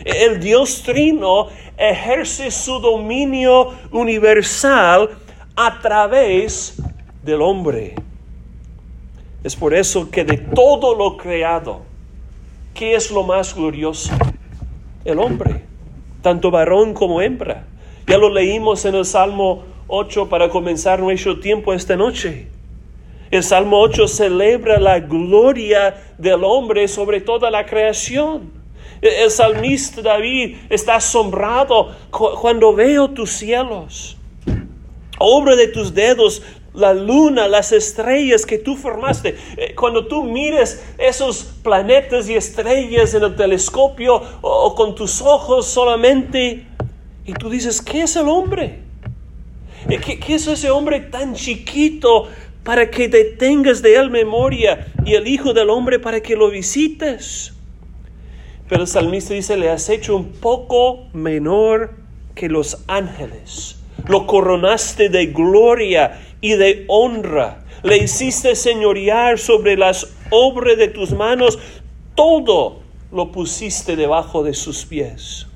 El 0.04 0.38
Dios 0.38 0.83
Trino 0.85 1.49
ejerce 1.76 2.50
su 2.52 2.78
dominio 2.78 3.73
universal 3.90 5.11
a 5.57 5.80
través 5.80 6.80
del 7.25 7.42
hombre. 7.42 7.97
Es 9.42 9.57
por 9.57 9.75
eso 9.75 10.09
que 10.09 10.25
de 10.25 10.37
todo 10.37 10.95
lo 10.95 11.16
creado, 11.16 11.83
¿Qué 12.78 12.95
es 12.95 13.11
lo 13.11 13.25
más 13.25 13.57
glorioso? 13.57 14.12
El 15.04 15.18
hombre, 15.18 15.64
tanto 16.23 16.49
varón 16.52 16.95
como 16.95 17.21
hembra. 17.21 17.64
Ya 18.07 18.18
lo 18.18 18.30
leímos 18.30 18.85
en 18.85 18.95
el 18.95 19.04
Salmo 19.04 19.64
8 19.88 20.28
para 20.28 20.50
comenzar 20.50 21.00
nuestro 21.00 21.40
tiempo 21.40 21.73
esta 21.73 21.97
noche. 21.97 22.47
El 23.30 23.42
Salmo 23.42 23.80
8 23.80 24.07
celebra 24.07 24.78
la 24.78 25.00
gloria 25.00 26.14
del 26.18 26.45
hombre 26.45 26.87
sobre 26.88 27.21
toda 27.21 27.50
la 27.50 27.66
creación. 27.66 28.52
El 29.00 29.30
salmista 29.30 30.02
David 30.02 30.57
está 30.68 30.97
asombrado 30.97 31.95
cuando 32.11 32.75
veo 32.75 33.11
tus 33.11 33.30
cielos. 33.30 34.16
Obra 35.18 35.57
de 35.57 35.68
tus 35.68 35.95
dedos, 35.95 36.42
la 36.75 36.95
luna, 36.95 37.49
las 37.49 37.73
estrellas 37.73 38.45
que 38.47 38.59
tú 38.59 38.76
formaste. 38.76 39.37
Eh, 39.57 39.75
cuando 39.75 40.07
tú 40.07 40.23
mires 40.23 40.85
esos 40.99 41.45
planetas 41.62 42.28
y 42.28 42.35
estrellas 42.35 43.14
en 43.14 43.25
el 43.25 43.37
telescopio 43.37 44.23
o, 44.40 44.75
con 44.75 44.95
tus 44.95 45.21
ojos 45.23 45.66
solamente, 45.66 46.66
y 47.25 47.33
tú 47.35 47.50
dices, 47.50 47.83
¿qué 47.83 48.02
es 48.02 48.16
el 48.16 48.28
hombre? 48.28 48.88
¿Qué, 49.87 50.18
¿Qué, 50.18 50.35
es 50.35 50.47
ese 50.47 50.70
hombre 50.70 51.00
tan 51.00 51.35
chiquito 51.35 52.28
para 52.64 52.90
que 52.90 53.08
te 53.08 53.25
tengas 53.25 53.80
de 53.82 53.97
él 53.97 54.11
memoria 54.11 54.88
y 55.04 55.14
el 55.14 55.28
Hijo 55.28 55.52
del 55.52 55.70
Hombre 55.70 55.99
para 55.99 56.20
que 56.20 56.37
lo 56.37 56.50
visites? 56.50 57.52
Pero 58.68 58.82
el 58.82 58.88
salmista 58.88 59.35
dice, 59.35 59.56
le 59.56 59.70
has 59.70 59.88
hecho 59.88 60.14
un 60.14 60.32
poco 60.32 61.08
menor 61.14 61.94
que 62.35 62.49
los 62.49 62.85
ángeles. 62.87 63.76
Lo 64.06 64.26
coronaste 64.26 65.08
de 65.08 65.26
gloria 65.26 66.20
y 66.40 66.54
de 66.54 66.85
honra. 66.88 67.64
Le 67.82 67.99
hiciste 67.99 68.54
señorear 68.54 69.38
sobre 69.38 69.76
las 69.76 70.08
obras 70.30 70.76
de 70.76 70.88
tus 70.88 71.12
manos. 71.12 71.58
Todo 72.14 72.80
lo 73.11 73.32
pusiste 73.32 73.97
debajo 73.97 74.42
de 74.42 74.54
sus 74.54 74.85
pies. 74.85 75.48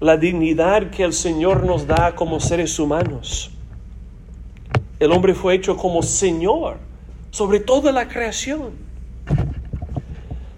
La 0.00 0.16
dignidad 0.16 0.90
que 0.90 1.02
el 1.02 1.12
Señor 1.12 1.64
nos 1.64 1.86
da 1.86 2.14
como 2.14 2.38
seres 2.38 2.78
humanos. 2.78 3.50
El 5.00 5.10
hombre 5.10 5.34
fue 5.34 5.54
hecho 5.54 5.76
como 5.76 6.02
Señor 6.02 6.76
sobre 7.30 7.58
toda 7.58 7.90
la 7.90 8.06
creación. 8.06 8.72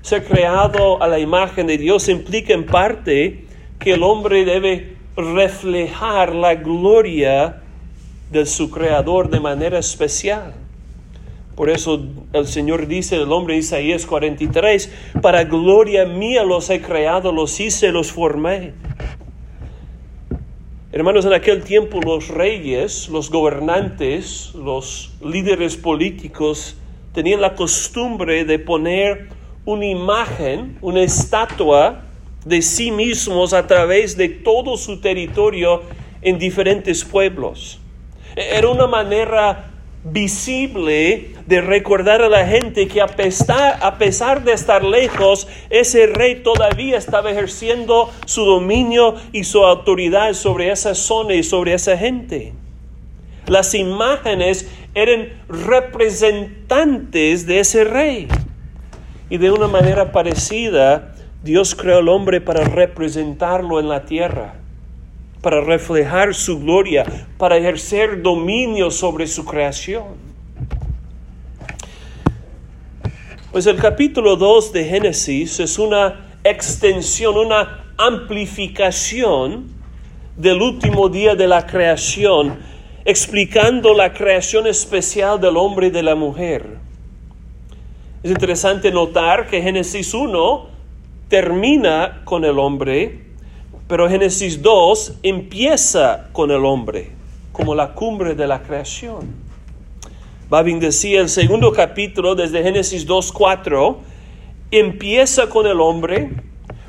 Ser 0.02 0.24
creado 0.24 1.02
a 1.02 1.08
la 1.08 1.18
imagen 1.18 1.66
de 1.66 1.78
Dios 1.78 2.08
implica 2.08 2.52
en 2.52 2.66
parte 2.66 3.46
que 3.78 3.94
el 3.94 4.02
hombre 4.02 4.44
debe 4.44 4.96
reflejar 5.16 6.34
la 6.34 6.54
gloria 6.54 7.62
de 8.30 8.44
su 8.44 8.70
creador 8.70 9.30
de 9.30 9.40
manera 9.40 9.78
especial. 9.78 10.52
Por 11.56 11.68
eso 11.68 12.02
el 12.32 12.46
Señor 12.46 12.86
dice 12.86 13.16
el 13.16 13.32
hombre 13.32 13.56
Isaías 13.56 14.06
43, 14.06 14.90
para 15.20 15.44
gloria 15.44 16.06
mía 16.06 16.44
los 16.44 16.70
he 16.70 16.80
creado, 16.80 17.32
los 17.32 17.58
hice, 17.60 17.90
los 17.90 18.12
formé. 18.12 18.72
Hermanos, 20.92 21.24
en 21.24 21.32
aquel 21.32 21.62
tiempo 21.62 22.00
los 22.00 22.26
reyes, 22.26 23.08
los 23.08 23.30
gobernantes, 23.30 24.50
los 24.56 25.12
líderes 25.24 25.76
políticos 25.76 26.76
tenían 27.14 27.40
la 27.40 27.54
costumbre 27.54 28.44
de 28.44 28.58
poner 28.58 29.28
una 29.64 29.86
imagen, 29.86 30.78
una 30.80 31.02
estatua 31.02 32.02
de 32.44 32.60
sí 32.60 32.90
mismos 32.90 33.52
a 33.52 33.68
través 33.68 34.16
de 34.16 34.30
todo 34.30 34.76
su 34.76 35.00
territorio 35.00 35.82
en 36.22 36.40
diferentes 36.40 37.04
pueblos. 37.04 37.78
Era 38.34 38.68
una 38.68 38.88
manera 38.88 39.70
visible 40.02 41.36
de 41.50 41.60
recordar 41.60 42.22
a 42.22 42.28
la 42.28 42.46
gente 42.46 42.86
que 42.86 43.00
a 43.00 43.08
pesar, 43.08 43.80
a 43.82 43.98
pesar 43.98 44.44
de 44.44 44.52
estar 44.52 44.84
lejos, 44.84 45.48
ese 45.68 46.06
rey 46.06 46.44
todavía 46.44 46.96
estaba 46.96 47.32
ejerciendo 47.32 48.08
su 48.24 48.44
dominio 48.44 49.16
y 49.32 49.42
su 49.42 49.64
autoridad 49.64 50.32
sobre 50.34 50.70
esa 50.70 50.94
zona 50.94 51.34
y 51.34 51.42
sobre 51.42 51.74
esa 51.74 51.98
gente. 51.98 52.52
Las 53.48 53.74
imágenes 53.74 54.70
eran 54.94 55.28
representantes 55.48 57.46
de 57.46 57.58
ese 57.58 57.82
rey. 57.82 58.28
Y 59.28 59.38
de 59.38 59.50
una 59.50 59.66
manera 59.66 60.12
parecida, 60.12 61.16
Dios 61.42 61.74
creó 61.74 61.98
al 61.98 62.08
hombre 62.08 62.40
para 62.40 62.62
representarlo 62.62 63.80
en 63.80 63.88
la 63.88 64.04
tierra 64.04 64.54
para 65.42 65.62
reflejar 65.62 66.34
su 66.34 66.60
gloria, 66.60 67.04
para 67.38 67.56
ejercer 67.56 68.20
dominio 68.20 68.90
sobre 68.90 69.26
su 69.26 69.46
creación. 69.46 70.29
Pues 73.52 73.66
el 73.66 73.76
capítulo 73.76 74.36
2 74.36 74.72
de 74.72 74.84
Génesis 74.84 75.60
es 75.60 75.78
una 75.78 76.38
extensión, 76.44 77.36
una 77.36 77.92
amplificación 77.96 79.68
del 80.36 80.62
último 80.62 81.08
día 81.08 81.34
de 81.34 81.48
la 81.48 81.66
creación, 81.66 82.58
explicando 83.04 83.92
la 83.94 84.12
creación 84.12 84.66
especial 84.66 85.40
del 85.40 85.56
hombre 85.56 85.88
y 85.88 85.90
de 85.90 86.02
la 86.02 86.14
mujer. 86.14 86.78
Es 88.22 88.30
interesante 88.30 88.90
notar 88.90 89.48
que 89.48 89.60
Génesis 89.60 90.14
1 90.14 90.66
termina 91.28 92.22
con 92.24 92.44
el 92.44 92.58
hombre 92.58 93.30
pero 93.90 94.08
Génesis 94.08 94.62
2 94.62 95.14
empieza 95.24 96.28
con 96.30 96.52
el 96.52 96.64
hombre, 96.64 97.10
como 97.50 97.74
la 97.74 97.92
cumbre 97.92 98.36
de 98.36 98.46
la 98.46 98.62
creación. 98.62 99.49
Babin 100.50 100.80
decía 100.80 101.20
el 101.20 101.28
segundo 101.28 101.70
capítulo, 101.70 102.34
desde 102.34 102.64
Génesis 102.64 103.06
2, 103.06 103.30
4, 103.30 104.00
empieza 104.72 105.48
con 105.48 105.68
el 105.68 105.80
hombre, 105.80 106.28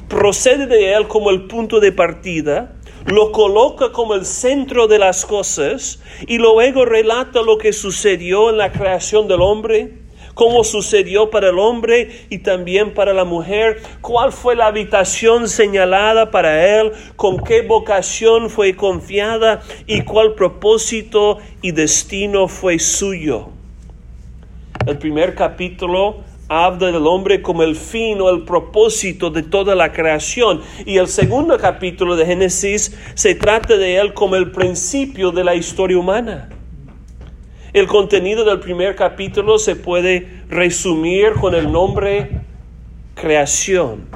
procede 0.08 0.66
de 0.66 0.96
él 0.96 1.08
como 1.08 1.30
el 1.30 1.44
punto 1.44 1.80
de 1.80 1.92
partida, 1.92 2.74
lo 3.06 3.32
coloca 3.32 3.92
como 3.92 4.16
el 4.16 4.26
centro 4.26 4.88
de 4.88 4.98
las 4.98 5.28
cosas 5.28 6.02
y 6.26 6.40
luego 6.40 6.86
relata 6.86 7.44
lo 7.44 7.60
que 7.60 7.72
sucedió 7.72 8.50
en 8.50 8.58
la 8.58 8.72
creación 8.72 9.28
del 9.28 9.42
hombre 9.42 10.01
cómo 10.34 10.64
sucedió 10.64 11.30
para 11.30 11.50
el 11.50 11.60
hombre 11.60 12.26
y 12.30 12.40
también 12.40 12.94
para 12.94 13.14
la 13.14 13.26
mujer, 13.26 13.82
cuál 14.02 14.32
fue 14.32 14.56
la 14.56 14.68
habitación 14.68 15.48
señalada 15.48 16.32
para 16.32 16.80
él, 16.80 16.92
con 17.16 17.38
qué 17.38 17.62
vocación 17.62 18.50
fue 18.50 18.76
confiada 18.76 19.62
y 19.88 20.02
cuál 20.02 20.34
propósito 20.34 21.40
y 21.62 21.72
destino 21.72 22.48
fue 22.48 22.80
suyo. 22.80 23.50
El 24.86 24.98
primer 24.98 25.36
capítulo 25.36 26.24
habla 26.48 26.92
del 26.92 27.08
hombre 27.08 27.42
como 27.42 27.64
el 27.64 27.78
fin 27.78 28.20
o 28.20 28.30
el 28.30 28.44
propósito 28.44 29.30
de 29.30 29.42
toda 29.44 29.74
la 29.74 29.94
creación. 29.94 30.62
Y 30.86 30.98
el 30.98 31.08
segundo 31.08 31.58
capítulo 31.58 32.18
de 32.18 32.26
Génesis 32.26 32.98
se 33.14 33.36
trata 33.36 33.78
de 33.78 33.98
él 33.98 34.14
como 34.14 34.36
el 34.36 34.52
principio 34.52 35.32
de 35.32 35.46
la 35.46 35.56
historia 35.56 35.98
humana. 35.98 36.50
El 37.74 37.88
contenido 37.88 38.44
del 38.44 38.60
primer 38.60 38.98
capítulo 38.98 39.58
se 39.58 39.78
puede 39.78 40.28
resumir 40.50 41.32
con 41.40 41.56
el 41.56 41.72
nombre 41.72 42.42
creación, 43.16 44.08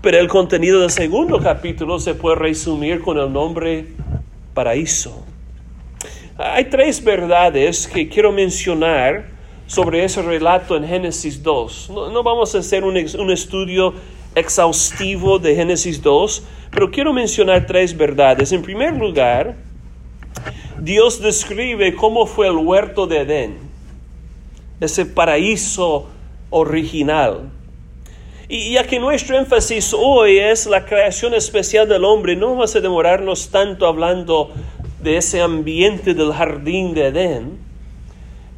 pero 0.00 0.16
el 0.18 0.26
contenido 0.26 0.80
del 0.80 0.90
segundo 0.90 1.38
capítulo 1.38 1.98
se 1.98 2.14
puede 2.14 2.36
resumir 2.36 3.02
con 3.02 3.18
el 3.18 3.30
nombre 3.30 3.88
paraíso. 4.54 5.22
Hay 6.38 6.64
tres 6.70 7.04
verdades 7.04 7.86
que 7.86 8.08
quiero 8.08 8.32
mencionar 8.32 9.26
sobre 9.66 10.02
ese 10.02 10.22
relato 10.22 10.74
en 10.74 10.88
Génesis 10.88 11.42
2. 11.42 11.90
No, 11.90 12.22
vamos 12.22 12.54
a 12.54 12.60
hacer 12.60 12.84
un, 12.84 12.96
un 12.96 13.30
estudio 13.30 13.92
exhaustivo 14.34 15.38
de 15.38 15.54
Génesis 15.54 16.02
2, 16.02 16.42
pero 16.70 16.90
quiero 16.90 17.12
mencionar 17.12 17.66
tres 17.66 17.94
verdades. 17.94 18.50
En 18.50 18.62
primer 18.62 18.96
lugar, 18.96 19.67
Dios 20.80 21.20
describe 21.20 21.94
cómo 21.94 22.26
fue 22.26 22.46
el 22.46 22.56
huerto 22.56 23.06
de 23.06 23.20
Edén, 23.22 23.58
ese 24.80 25.06
paraíso 25.06 26.06
original. 26.50 27.50
Y 28.48 28.72
ya 28.72 28.84
que 28.84 28.98
nuestro 28.98 29.36
énfasis 29.36 29.92
hoy 29.92 30.38
es 30.38 30.66
la 30.66 30.84
creación 30.84 31.34
especial 31.34 31.88
del 31.88 32.04
hombre, 32.04 32.36
no 32.36 32.50
vamos 32.50 32.74
a 32.76 32.80
demorarnos 32.80 33.50
tanto 33.50 33.86
hablando 33.86 34.52
de 35.02 35.16
ese 35.16 35.40
ambiente 35.40 36.14
del 36.14 36.32
jardín 36.32 36.94
de 36.94 37.08
Edén. 37.08 37.58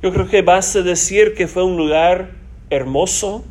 Yo 0.03 0.13
creo 0.13 0.29
que 0.29 0.43
basta 0.43 0.83
decir 0.83 1.35
que 1.35 1.49
fue 1.49 1.65
un 1.65 1.77
lugar 1.77 2.33
hermoso, 2.69 3.45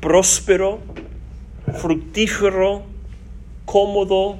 próspero, 0.00 0.80
fructífero, 1.78 2.82
cómodo, 3.64 4.36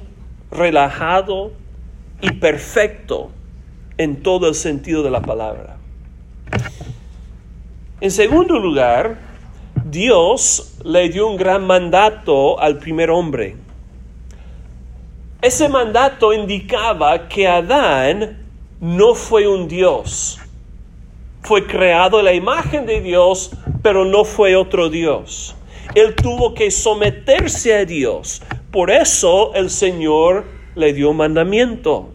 relajado, 0.51 1.51
y 2.21 2.31
perfecto 2.31 3.31
en 3.97 4.21
todo 4.23 4.47
el 4.47 4.55
sentido 4.55 5.03
de 5.03 5.11
la 5.11 5.21
palabra. 5.21 5.77
En 8.01 8.11
segundo 8.11 8.59
lugar, 8.59 9.17
Dios 9.85 10.77
le 10.83 11.09
dio 11.09 11.27
un 11.27 11.37
gran 11.37 11.65
mandato 11.65 12.59
al 12.59 12.77
primer 12.77 13.09
hombre. 13.09 13.55
Ese 15.41 15.69
mandato 15.69 16.33
indicaba 16.33 17.27
que 17.27 17.47
Adán 17.47 18.45
no 18.79 19.15
fue 19.15 19.47
un 19.47 19.67
Dios. 19.67 20.39
Fue 21.43 21.67
creado 21.67 22.21
la 22.21 22.33
imagen 22.33 22.85
de 22.85 23.01
Dios, 23.01 23.51
pero 23.81 24.05
no 24.05 24.25
fue 24.25 24.55
otro 24.55 24.89
Dios. 24.89 25.55
Él 25.93 26.15
tuvo 26.15 26.53
que 26.53 26.71
someterse 26.71 27.75
a 27.75 27.85
Dios. 27.85 28.41
Por 28.71 28.89
eso 28.89 29.53
el 29.53 29.69
Señor 29.69 30.54
le 30.75 30.93
dio 30.93 31.13
mandamiento. 31.13 32.09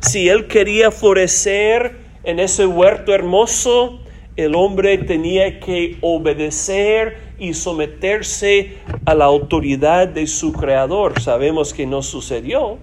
Si 0.00 0.28
él 0.28 0.46
quería 0.46 0.90
florecer 0.90 1.96
en 2.24 2.40
ese 2.40 2.66
huerto 2.66 3.14
hermoso, 3.14 4.00
el 4.36 4.54
hombre 4.54 4.98
tenía 4.98 5.60
que 5.60 5.96
obedecer 6.00 7.16
y 7.38 7.54
someterse 7.54 8.76
a 9.04 9.14
la 9.14 9.24
autoridad 9.24 10.08
de 10.08 10.26
su 10.26 10.52
creador. 10.52 11.20
Sabemos 11.20 11.72
que 11.72 11.86
no 11.86 12.02
sucedió, 12.02 12.78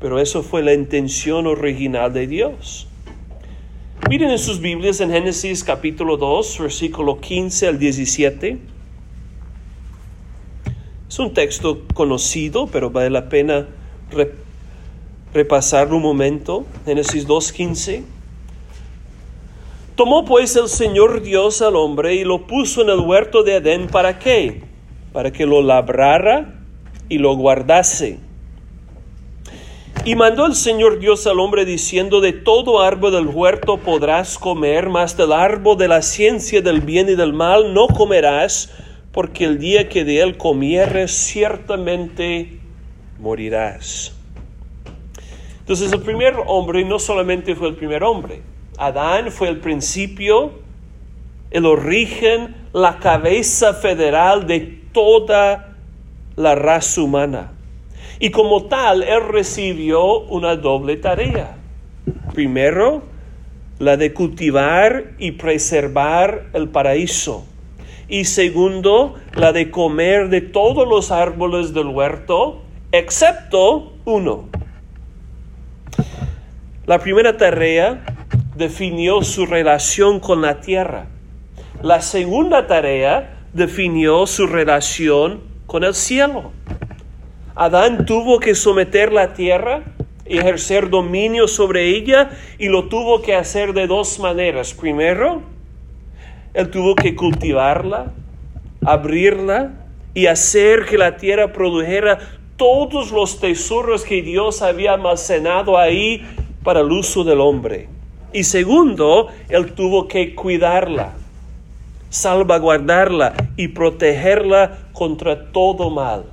pero 0.00 0.18
eso 0.18 0.42
fue 0.42 0.62
la 0.62 0.74
intención 0.74 1.46
original 1.46 2.12
de 2.12 2.26
Dios. 2.26 2.88
Miren 4.08 4.30
en 4.30 4.38
sus 4.38 4.60
Biblias 4.60 5.00
en 5.00 5.10
Génesis 5.10 5.62
capítulo 5.64 6.16
2, 6.16 6.58
versículo 6.60 7.20
15 7.20 7.68
al 7.68 7.78
17. 7.78 8.58
Es 11.08 11.18
un 11.18 11.34
texto 11.34 11.82
conocido, 11.92 12.66
pero 12.66 12.90
vale 12.90 13.10
la 13.10 13.28
pena 13.28 13.66
repasarlo 15.32 15.96
un 15.96 16.02
momento. 16.02 16.64
Génesis 16.84 17.26
2.15. 17.26 18.02
Tomó 19.94 20.24
pues 20.24 20.54
el 20.56 20.68
Señor 20.68 21.22
Dios 21.22 21.60
al 21.60 21.74
hombre 21.74 22.14
y 22.14 22.24
lo 22.24 22.46
puso 22.46 22.82
en 22.82 22.90
el 22.90 23.00
huerto 23.00 23.42
de 23.42 23.56
Edén. 23.56 23.88
¿Para 23.88 24.18
qué? 24.18 24.62
Para 25.12 25.32
que 25.32 25.44
lo 25.44 25.60
labrara 25.60 26.60
y 27.08 27.18
lo 27.18 27.34
guardase. 27.34 28.20
Y 30.04 30.14
mandó 30.14 30.46
el 30.46 30.54
Señor 30.54 31.00
Dios 31.00 31.26
al 31.26 31.40
hombre 31.40 31.64
diciendo, 31.64 32.20
de 32.20 32.32
todo 32.32 32.80
árbol 32.80 33.12
del 33.12 33.26
huerto 33.26 33.78
podrás 33.78 34.38
comer, 34.38 34.88
mas 34.88 35.16
del 35.16 35.32
árbol 35.32 35.76
de 35.76 35.88
la 35.88 36.02
ciencia 36.02 36.62
del 36.62 36.80
bien 36.80 37.08
y 37.08 37.14
del 37.14 37.32
mal 37.32 37.74
no 37.74 37.88
comerás, 37.88 38.70
porque 39.12 39.44
el 39.44 39.58
día 39.58 39.88
que 39.88 40.04
de 40.04 40.20
él 40.20 40.36
comieres 40.36 41.10
ciertamente 41.10 42.57
morirás. 43.18 44.14
Entonces 45.60 45.92
el 45.92 46.00
primer 46.00 46.34
hombre 46.46 46.84
no 46.84 46.98
solamente 46.98 47.54
fue 47.54 47.68
el 47.68 47.74
primer 47.74 48.02
hombre, 48.02 48.40
Adán 48.78 49.32
fue 49.32 49.48
el 49.48 49.58
principio, 49.58 50.52
el 51.50 51.66
origen, 51.66 52.54
la 52.72 52.98
cabeza 52.98 53.74
federal 53.74 54.46
de 54.46 54.60
toda 54.92 55.76
la 56.36 56.54
raza 56.54 57.02
humana. 57.02 57.52
Y 58.20 58.30
como 58.30 58.66
tal, 58.66 59.02
él 59.02 59.28
recibió 59.28 60.20
una 60.20 60.56
doble 60.56 60.96
tarea. 60.96 61.56
Primero, 62.34 63.02
la 63.78 63.96
de 63.96 64.12
cultivar 64.12 65.12
y 65.18 65.32
preservar 65.32 66.46
el 66.52 66.68
paraíso. 66.68 67.44
Y 68.08 68.24
segundo, 68.24 69.14
la 69.34 69.52
de 69.52 69.70
comer 69.70 70.28
de 70.28 70.40
todos 70.40 70.88
los 70.88 71.10
árboles 71.10 71.74
del 71.74 71.88
huerto 71.88 72.62
excepto 72.92 73.92
uno. 74.04 74.48
La 76.86 76.98
primera 76.98 77.36
tarea 77.36 78.04
definió 78.56 79.22
su 79.22 79.46
relación 79.46 80.20
con 80.20 80.40
la 80.40 80.60
tierra. 80.60 81.06
La 81.82 82.00
segunda 82.00 82.66
tarea 82.66 83.44
definió 83.52 84.26
su 84.26 84.46
relación 84.46 85.42
con 85.66 85.84
el 85.84 85.94
cielo. 85.94 86.52
Adán 87.54 88.06
tuvo 88.06 88.40
que 88.40 88.54
someter 88.54 89.12
la 89.12 89.34
tierra, 89.34 89.82
y 90.28 90.38
ejercer 90.38 90.90
dominio 90.90 91.48
sobre 91.48 91.88
ella 91.88 92.30
y 92.58 92.68
lo 92.68 92.88
tuvo 92.88 93.22
que 93.22 93.34
hacer 93.34 93.72
de 93.72 93.86
dos 93.86 94.18
maneras. 94.18 94.74
Primero, 94.74 95.42
él 96.54 96.70
tuvo 96.70 96.94
que 96.94 97.16
cultivarla, 97.16 98.12
abrirla 98.84 99.72
y 100.14 100.26
hacer 100.26 100.84
que 100.84 100.98
la 100.98 101.16
tierra 101.16 101.52
produjera 101.52 102.18
todos 102.58 103.12
los 103.12 103.40
tesoros 103.40 104.04
que 104.04 104.20
Dios 104.20 104.60
había 104.60 104.92
almacenado 104.94 105.78
ahí 105.78 106.26
para 106.62 106.80
el 106.80 106.92
uso 106.92 107.24
del 107.24 107.40
hombre. 107.40 107.88
Y 108.32 108.44
segundo, 108.44 109.28
él 109.48 109.72
tuvo 109.72 110.06
que 110.08 110.34
cuidarla, 110.34 111.14
salvaguardarla 112.10 113.32
y 113.56 113.68
protegerla 113.68 114.90
contra 114.92 115.50
todo 115.52 115.88
mal. 115.88 116.26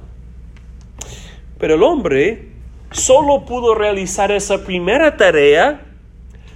Pero 1.58 1.76
el 1.76 1.84
hombre 1.84 2.50
solo 2.92 3.46
pudo 3.46 3.76
realizar 3.76 4.32
esa 4.32 4.66
primera 4.66 5.16
tarea 5.16 5.86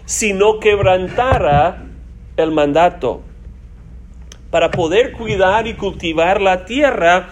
si 0.05 0.33
no 0.33 0.59
quebrantara 0.59 1.85
el 2.35 2.51
mandato. 2.51 3.21
Para 4.49 4.71
poder 4.71 5.11
cuidar 5.11 5.67
y 5.67 5.75
cultivar 5.75 6.41
la 6.41 6.65
tierra, 6.65 7.29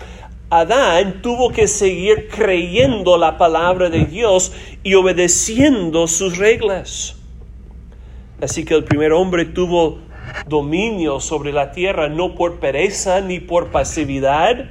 Adán 0.50 1.22
tuvo 1.22 1.52
que 1.52 1.68
seguir 1.68 2.30
creyendo 2.30 3.18
la 3.18 3.38
palabra 3.38 3.90
de 3.90 4.06
Dios 4.06 4.54
y 4.82 4.94
obedeciendo 4.94 6.08
sus 6.08 6.38
reglas. 6.38 7.18
Así 8.42 8.64
que 8.64 8.74
el 8.74 8.86
primer 8.86 9.12
hombre 9.12 9.44
tuvo 9.44 10.00
dominio 10.48 11.20
sobre 11.20 11.52
la 11.52 11.72
tierra 11.72 12.08
no 12.08 12.36
por 12.36 12.60
pereza 12.60 13.20
ni 13.20 13.42
por 13.42 13.72
pasividad, 13.72 14.70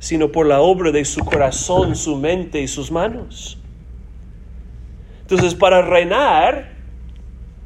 sino 0.00 0.32
por 0.32 0.46
la 0.46 0.60
obra 0.60 0.90
de 0.90 1.04
su 1.04 1.24
corazón, 1.24 1.94
su 1.94 2.16
mente 2.16 2.60
y 2.60 2.66
sus 2.66 2.90
manos. 2.90 3.58
Entonces, 5.20 5.54
para 5.54 5.80
reinar, 5.82 6.72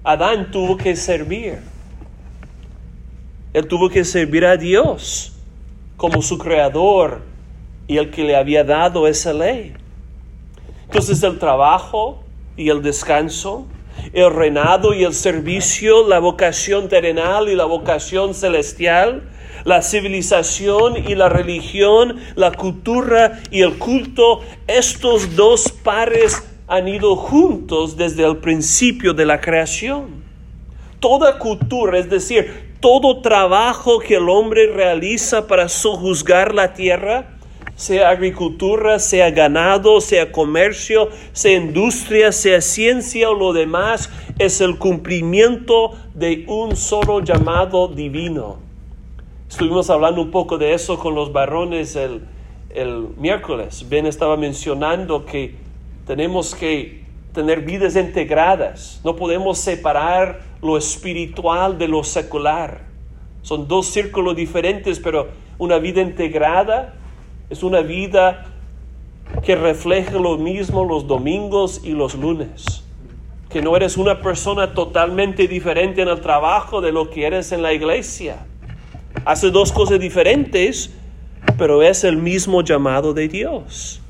Adán 0.05 0.50
tuvo 0.50 0.76
que 0.76 0.94
servir. 0.94 1.61
Él 3.55 3.66
tuvo 3.66 3.88
que 3.88 4.05
servir 4.05 4.44
a 4.44 4.59
Dios 4.59 5.36
como 5.96 6.22
su 6.22 6.38
creador 6.38 7.22
y 7.87 7.98
el 7.98 8.11
que 8.11 8.24
le 8.24 8.37
había 8.37 8.64
dado 8.64 9.06
esa 9.06 9.32
ley. 9.32 9.74
Entonces 10.85 11.22
el 11.22 11.38
trabajo 11.38 12.22
y 12.56 12.68
el 12.70 12.82
descanso, 12.82 13.66
el 14.12 14.32
reinado 14.32 14.94
y 14.94 15.04
el 15.04 15.14
servicio, 15.14 16.06
la 16.06 16.18
vocación 16.18 16.88
terrenal 16.88 17.48
y 17.48 17.54
la 17.54 17.64
vocación 17.64 18.35
celestial, 18.35 19.30
la 19.64 19.82
civilización 19.82 20.96
y 20.96 21.14
la 21.14 21.28
religión, 21.28 22.16
la 22.37 22.52
cultura 22.52 23.40
y 23.50 23.62
el 23.62 23.78
culto, 23.78 24.40
estos 24.66 25.35
dos 25.35 25.70
pares 25.70 26.42
han 26.68 26.88
ido 26.88 27.16
juntos 27.16 27.96
desde 27.96 28.24
el 28.24 28.38
principio 28.38 29.12
de 29.12 29.24
la 29.26 29.40
creación. 29.40 30.24
Toda 31.00 31.38
cultura, 31.38 31.98
es 31.98 32.09
decir, 32.09 32.65
todo 32.87 33.20
trabajo 33.20 33.99
que 33.99 34.14
el 34.14 34.29
hombre 34.29 34.68
realiza 34.68 35.49
para 35.49 35.68
sojuzgar 35.68 36.55
la 36.55 36.72
tierra, 36.72 37.37
sea 37.75 38.11
agricultura, 38.11 39.01
sea 39.01 39.33
ganado, 39.33 40.01
sea 40.01 40.31
comercio, 40.31 41.09
sea 41.33 41.57
industria, 41.57 42.31
sea 42.31 42.61
ciencia 42.61 43.29
o 43.29 43.35
lo 43.35 43.53
demás, 43.53 44.09
es 44.38 44.61
el 44.61 44.79
cumplimiento 44.79 45.94
de 46.14 46.44
un 46.46 46.77
solo 46.77 47.18
llamado 47.18 47.88
divino. 47.88 48.59
Estuvimos 49.51 49.90
hablando 49.90 50.22
un 50.22 50.31
poco 50.31 50.57
de 50.57 50.72
eso 50.72 50.96
con 50.96 51.16
los 51.16 51.33
varones 51.33 51.96
el, 51.96 52.22
el 52.72 53.09
miércoles. 53.16 53.85
Ben 53.88 54.07
estaba 54.07 54.37
mencionando 54.37 55.27
que 55.27 55.57
tenemos 56.07 56.55
que 56.55 57.06
tener 57.37 57.61
vidas 57.61 57.94
integradas. 57.96 58.99
No 59.05 59.14
podemos 59.14 59.59
separar 59.59 60.40
lo 60.62 60.79
espiritual 60.79 61.77
de 61.77 61.87
lo 61.87 62.03
secular. 62.03 62.81
Son 63.42 63.68
dos 63.68 63.87
círculos 63.87 64.35
diferentes, 64.35 64.99
pero 64.99 65.29
una 65.59 65.79
vida 65.79 66.01
integrada 66.01 66.94
es 67.51 67.62
una 67.62 67.83
vida 67.83 68.46
que 69.44 69.55
refleja 69.55 70.12
lo 70.12 70.38
mismo 70.38 70.85
los 70.85 71.07
domingos 71.07 71.83
y 71.85 71.90
los 71.90 72.14
lunes. 72.14 72.83
Que 73.51 73.61
no 73.61 73.77
eres 73.77 73.99
una 73.99 74.22
persona 74.22 74.72
totalmente 74.72 75.46
diferente 75.46 76.01
en 76.01 76.09
el 76.09 76.22
trabajo 76.22 76.81
de 76.81 76.90
lo 76.90 77.11
que 77.11 77.27
eres 77.27 77.53
en 77.53 77.61
la 77.61 77.75
iglesia. 77.75 78.46
Hace 79.27 79.51
dos 79.51 79.72
cosas 79.72 80.01
diferentes, 80.01 80.90
pero 81.59 81.83
es 81.83 82.03
el 82.03 82.16
mismo 82.16 82.62
llamado 82.62 83.12
de 83.12 83.29
Dios. 83.29 84.01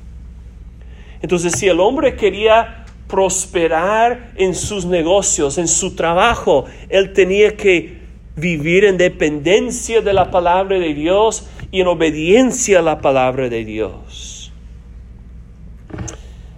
Entonces, 1.21 1.51
si 1.53 1.67
el 1.67 1.81
hombre 1.81 2.15
quería 2.15 2.85
prosperar 3.07 4.33
en 4.35 4.53
sus 4.53 4.85
negocios, 4.85 5.57
en 5.57 5.67
su 5.67 5.95
trabajo, 5.95 6.65
él 6.89 7.13
tenía 7.13 7.55
que 7.55 7.97
vivir 8.35 8.85
en 8.85 8.97
dependencia 8.97 10.01
de 10.01 10.13
la 10.13 10.29
palabra 10.29 10.77
de 10.77 10.93
Dios 10.93 11.47
y 11.71 11.81
en 11.81 11.87
obediencia 11.87 12.79
a 12.79 12.81
la 12.81 13.01
palabra 13.01 13.49
de 13.49 13.65
Dios. 13.65 14.51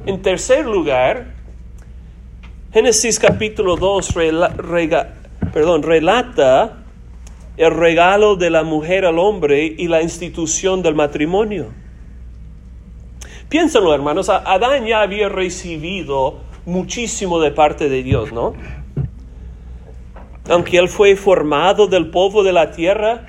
En 0.06 0.22
tercer 0.22 0.66
lugar, 0.66 1.34
Génesis 2.74 3.20
capítulo 3.20 3.78
2 3.78 4.14
perdón, 5.54 5.84
relata 5.84 6.78
el 7.58 7.72
regalo 7.72 8.36
de 8.36 8.50
la 8.50 8.64
mujer 8.64 9.06
al 9.06 9.20
hombre 9.20 9.76
y 9.78 9.88
la 9.88 10.02
institución 10.02 10.82
del 10.82 10.96
matrimonio. 10.96 11.74
Piénsalo, 13.50 13.96
hermanos, 13.96 14.30
Adán 14.30 14.86
ya 14.86 15.02
había 15.02 15.28
recibido 15.28 16.38
muchísimo 16.68 17.40
de 17.40 17.50
parte 17.50 17.90
de 17.90 18.04
Dios, 18.04 18.32
¿no? 18.32 18.54
Aunque 20.48 20.78
él 20.78 20.88
fue 20.88 21.16
formado 21.16 21.88
del 21.88 22.12
polvo 22.12 22.44
de 22.44 22.54
la 22.54 22.70
tierra, 22.72 23.26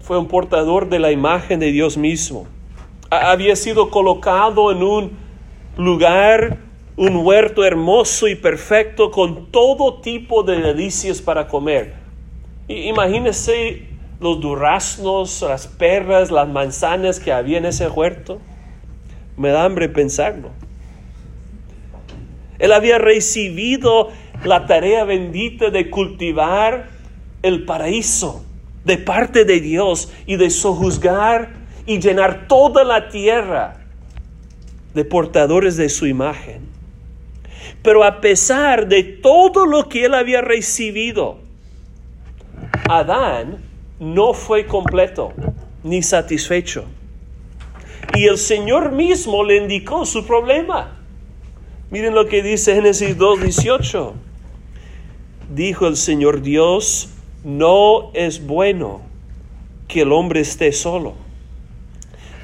fue 0.00 0.16
un 0.16 0.28
portador 0.28 0.88
de 0.88 0.98
la 0.98 1.12
imagen 1.12 1.60
de 1.60 1.70
Dios 1.72 1.98
mismo. 1.98 2.46
Había 3.10 3.54
sido 3.54 3.90
colocado 3.90 4.72
en 4.72 4.82
un 4.82 5.10
lugar, 5.76 6.56
un 6.96 7.16
huerto 7.16 7.66
hermoso 7.66 8.28
y 8.28 8.34
perfecto 8.34 9.10
con 9.10 9.52
todo 9.52 10.00
tipo 10.00 10.42
de 10.42 10.58
delicias 10.62 11.20
para 11.20 11.48
comer. 11.48 11.94
Imagínese 12.66 13.88
los 14.20 14.40
duraznos, 14.40 15.42
las 15.42 15.66
perras, 15.66 16.30
las 16.30 16.48
manzanas 16.48 17.20
que 17.20 17.30
había 17.30 17.58
en 17.58 17.66
ese 17.66 17.88
huerto. 17.88 18.40
Me 19.38 19.50
da 19.50 19.64
hambre 19.64 19.88
pensarlo. 19.88 20.50
Él 22.58 22.72
había 22.72 22.98
recibido 22.98 24.10
la 24.44 24.66
tarea 24.66 25.04
bendita 25.04 25.70
de 25.70 25.90
cultivar 25.90 26.88
el 27.42 27.64
paraíso 27.64 28.44
de 28.84 28.98
parte 28.98 29.44
de 29.44 29.60
Dios 29.60 30.12
y 30.26 30.36
de 30.36 30.50
sojuzgar 30.50 31.50
y 31.86 32.00
llenar 32.00 32.48
toda 32.48 32.84
la 32.84 33.08
tierra 33.08 33.76
de 34.94 35.04
portadores 35.04 35.76
de 35.76 35.88
su 35.88 36.06
imagen. 36.06 36.66
Pero 37.82 38.02
a 38.02 38.20
pesar 38.20 38.88
de 38.88 39.02
todo 39.02 39.66
lo 39.66 39.88
que 39.88 40.06
él 40.06 40.14
había 40.14 40.40
recibido, 40.40 41.38
Adán 42.88 43.58
no 44.00 44.32
fue 44.32 44.66
completo 44.66 45.32
ni 45.84 46.02
satisfecho. 46.02 46.86
Y 48.14 48.26
el 48.26 48.38
Señor 48.38 48.92
mismo 48.92 49.44
le 49.44 49.56
indicó 49.56 50.04
su 50.04 50.26
problema. 50.26 50.96
Miren 51.90 52.14
lo 52.14 52.26
que 52.26 52.42
dice 52.42 52.74
Génesis 52.74 53.16
2.18. 53.16 54.12
Dijo 55.54 55.86
el 55.86 55.96
Señor 55.96 56.42
Dios, 56.42 57.10
no 57.44 58.10
es 58.14 58.46
bueno 58.46 59.00
que 59.86 60.02
el 60.02 60.12
hombre 60.12 60.40
esté 60.40 60.72
solo. 60.72 61.14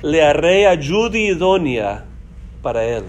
Le 0.03 0.23
haré 0.23 0.67
ayuda 0.67 1.19
idónea 1.19 2.05
para 2.63 2.85
él. 2.85 3.05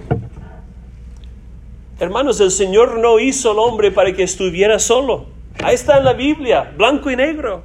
Hermanos, 1.99 2.41
el 2.41 2.51
Señor 2.51 2.99
no 2.99 3.19
hizo 3.19 3.51
al 3.51 3.59
hombre 3.59 3.91
para 3.91 4.11
que 4.11 4.23
estuviera 4.23 4.79
solo. 4.79 5.27
Ahí 5.63 5.75
está 5.75 5.97
en 5.97 6.03
la 6.03 6.13
Biblia, 6.13 6.73
blanco 6.77 7.09
y 7.09 7.15
negro. 7.15 7.63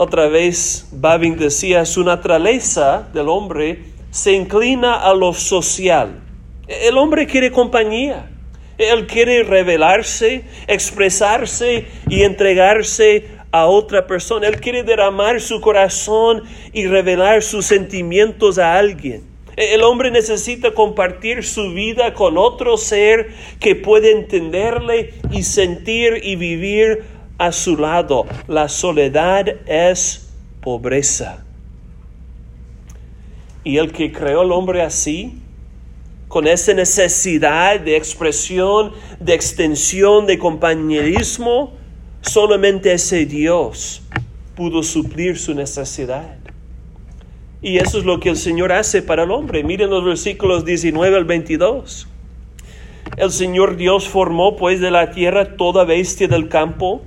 Otra 0.00 0.28
vez, 0.28 0.86
Babin 0.92 1.36
decía, 1.36 1.84
su 1.84 2.04
naturaleza 2.04 3.08
del 3.12 3.28
hombre 3.28 3.82
se 4.12 4.30
inclina 4.30 4.94
a 4.94 5.12
lo 5.12 5.32
social. 5.32 6.20
El 6.68 6.96
hombre 6.96 7.26
quiere 7.26 7.50
compañía. 7.50 8.30
Él 8.78 9.08
quiere 9.08 9.42
revelarse, 9.42 10.44
expresarse 10.68 11.86
y 12.08 12.22
entregarse 12.22 13.26
a 13.50 13.66
otra 13.66 14.06
persona. 14.06 14.46
Él 14.46 14.60
quiere 14.60 14.84
derramar 14.84 15.40
su 15.40 15.60
corazón 15.60 16.44
y 16.72 16.86
revelar 16.86 17.42
sus 17.42 17.66
sentimientos 17.66 18.60
a 18.60 18.78
alguien. 18.78 19.24
El 19.56 19.82
hombre 19.82 20.12
necesita 20.12 20.70
compartir 20.74 21.42
su 21.42 21.72
vida 21.72 22.14
con 22.14 22.38
otro 22.38 22.76
ser 22.76 23.30
que 23.58 23.74
puede 23.74 24.12
entenderle 24.12 25.14
y 25.32 25.42
sentir 25.42 26.20
y 26.22 26.36
vivir 26.36 27.17
a 27.38 27.52
su 27.52 27.76
lado. 27.76 28.26
La 28.48 28.68
soledad 28.68 29.46
es 29.66 30.28
pobreza. 30.60 31.44
Y 33.64 33.78
el 33.78 33.92
que 33.92 34.12
creó 34.12 34.42
al 34.42 34.52
hombre 34.52 34.82
así, 34.82 35.38
con 36.26 36.46
esa 36.46 36.74
necesidad 36.74 37.80
de 37.80 37.96
expresión, 37.96 38.92
de 39.18 39.34
extensión, 39.34 40.26
de 40.26 40.38
compañerismo, 40.38 41.72
solamente 42.20 42.92
ese 42.92 43.24
Dios 43.24 44.02
pudo 44.54 44.82
suplir 44.82 45.38
su 45.38 45.54
necesidad. 45.54 46.36
Y 47.62 47.78
eso 47.78 47.98
es 47.98 48.04
lo 48.04 48.20
que 48.20 48.28
el 48.28 48.36
Señor 48.36 48.72
hace 48.72 49.02
para 49.02 49.24
el 49.24 49.30
hombre. 49.30 49.64
Miren 49.64 49.90
los 49.90 50.04
versículos 50.04 50.64
19 50.64 51.16
al 51.16 51.24
22. 51.24 52.08
El 53.16 53.30
Señor 53.32 53.76
Dios 53.76 54.08
formó 54.08 54.56
pues 54.56 54.80
de 54.80 54.90
la 54.90 55.10
tierra 55.10 55.56
toda 55.56 55.84
bestia 55.84 56.28
del 56.28 56.48
campo 56.48 57.02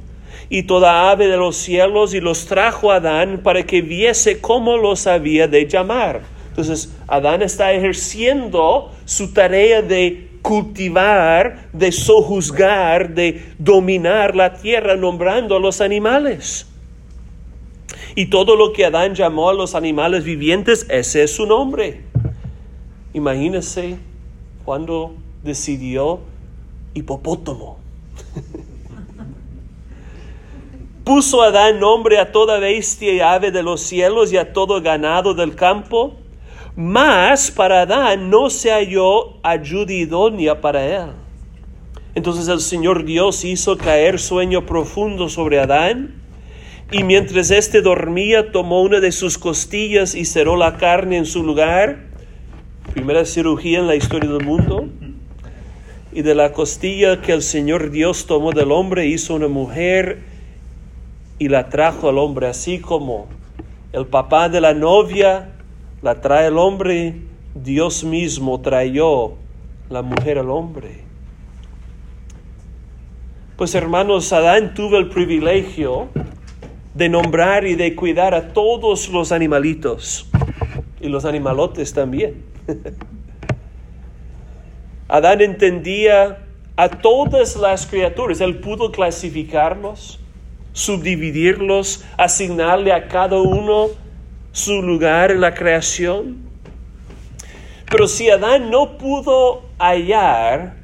y 0.54 0.64
toda 0.64 1.10
ave 1.10 1.30
de 1.30 1.38
los 1.38 1.56
cielos 1.56 2.14
y 2.14 2.20
los 2.20 2.46
trajo 2.46 2.92
a 2.92 2.96
Adán 2.96 3.40
para 3.42 3.64
que 3.64 3.82
viese 3.82 4.42
cómo 4.42 4.76
los 4.76 5.08
había 5.08 5.48
de 5.48 5.66
llamar. 5.66 6.24
Entonces, 6.50 6.94
Adán 7.08 7.42
está 7.42 7.72
ejerciendo 7.72 8.92
su 9.06 9.32
tarea 9.32 9.82
de 9.82 10.28
cultivar, 10.42 11.70
de 11.72 11.94
sojuzgar, 11.94 13.16
de 13.16 13.42
dominar 13.60 14.36
la 14.36 14.56
tierra, 14.56 14.98
nombrando 14.98 15.56
a 15.56 15.60
los 15.62 15.80
animales. 15.80 16.68
Y 18.16 18.26
todo 18.26 18.58
lo 18.58 18.74
que 18.74 18.84
Adán 18.84 19.16
llamó 19.16 19.50
a 19.50 19.54
los 19.54 19.74
animales 19.74 20.26
vivientes, 20.26 20.86
ese 20.90 21.24
es 21.24 21.34
su 21.34 21.46
nombre. 21.46 22.02
Imagínense 23.14 23.96
cuando 24.66 25.16
decidió 25.46 26.20
hipopótamo. 26.94 27.80
Puso 31.04 31.42
Adán 31.42 31.80
nombre 31.80 32.20
a 32.20 32.32
toda 32.32 32.60
bestia 32.60 33.14
y 33.14 33.20
ave 33.20 33.52
de 33.52 33.64
los 33.64 33.82
cielos 33.82 34.32
y 34.32 34.38
a 34.38 34.54
todo 34.54 34.82
ganado 34.82 35.34
del 35.34 35.56
campo 35.56 36.16
mas 36.76 37.52
para 37.52 37.82
Adán 37.82 38.30
no 38.30 38.50
se 38.50 38.72
halló 38.72 39.38
ayuda 39.44 39.94
idónea 39.94 40.62
para 40.62 40.86
él. 40.86 41.12
Entonces 42.16 42.48
el 42.48 42.60
Señor 42.60 43.04
Dios 43.06 43.44
hizo 43.44 43.78
caer 43.78 44.20
sueño 44.20 44.66
profundo 44.66 45.30
sobre 45.30 45.60
Adán, 45.60 46.16
y 46.92 47.04
mientras 47.04 47.52
éste 47.52 47.82
dormía 47.82 48.52
tomó 48.52 48.82
una 48.82 49.00
de 49.00 49.12
sus 49.12 49.38
costillas 49.38 50.14
y 50.14 50.26
cerró 50.26 50.58
la 50.58 50.78
carne 50.78 51.18
en 51.18 51.26
su 51.26 51.44
lugar. 51.44 52.10
Primera 52.94 53.24
cirugía 53.24 53.80
en 53.80 53.88
la 53.88 53.96
historia 53.96 54.30
del 54.30 54.44
mundo. 54.44 54.90
Y 56.12 56.24
de 56.24 56.36
la 56.36 56.52
costilla 56.52 57.22
que 57.22 57.32
el 57.32 57.42
Señor 57.42 57.92
Dios 57.92 58.26
tomó 58.26 58.52
del 58.52 58.74
hombre 58.74 59.08
hizo 59.08 59.36
una 59.36 59.48
mujer 59.48 60.20
y 61.42 61.50
la 61.50 61.70
trajo 61.70 62.08
al 62.08 62.20
hombre, 62.20 62.46
así 62.46 62.78
como 62.78 63.26
el 63.94 64.06
papá 64.06 64.48
de 64.48 64.62
la 64.62 64.76
novia 64.76 65.50
la 66.04 66.22
trae 66.22 66.50
el 66.50 66.60
hombre, 66.60 67.16
Dios 67.56 68.04
mismo 68.04 68.62
trayó 68.62 69.34
la 69.90 70.04
mujer 70.04 70.38
al 70.38 70.52
hombre. 70.52 71.00
Pues 73.58 73.74
hermanos, 73.74 74.32
Adán 74.32 74.76
tuvo 74.76 74.98
el 74.98 75.10
privilegio 75.10 76.10
de 76.94 77.10
nombrar 77.10 77.66
y 77.66 77.74
de 77.74 77.96
cuidar 77.96 78.36
a 78.36 78.54
todos 78.54 79.10
los 79.10 79.32
animalitos 79.32 80.30
y 81.00 81.10
los 81.10 81.26
animalotes 81.26 81.92
también. 81.92 82.46
Adán 85.08 85.42
entendía 85.42 86.46
a 86.76 86.88
todas 86.88 87.56
las 87.56 87.88
criaturas, 87.88 88.42
él 88.42 88.60
pudo 88.60 88.92
clasificarlos, 88.92 90.21
subdividirlos, 90.74 92.04
asignarle 92.18 92.94
a 92.94 93.08
cada 93.08 93.42
uno 93.42 93.90
su 94.52 94.82
lugar 94.82 95.32
en 95.32 95.42
la 95.42 95.54
creación. 95.54 96.38
Pero 97.90 98.08
si 98.08 98.30
Adán 98.30 98.70
no 98.70 98.98
pudo 98.98 99.64
hallar 99.78 100.76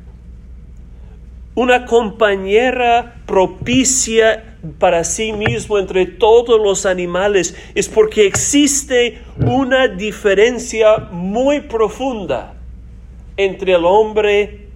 una 1.56 1.86
compañera 1.86 3.16
propicia 3.26 4.58
para 4.78 5.04
sí 5.04 5.34
mismo 5.34 5.80
entre 5.80 6.06
todos 6.06 6.60
los 6.62 6.86
animales, 6.86 7.56
es 7.74 7.88
porque 7.88 8.28
existe 8.28 9.22
una 9.40 9.88
diferencia 9.88 10.98
muy 11.12 11.62
profunda 11.62 12.54
entre 13.38 13.74
el 13.74 13.86
hombre 13.86 14.68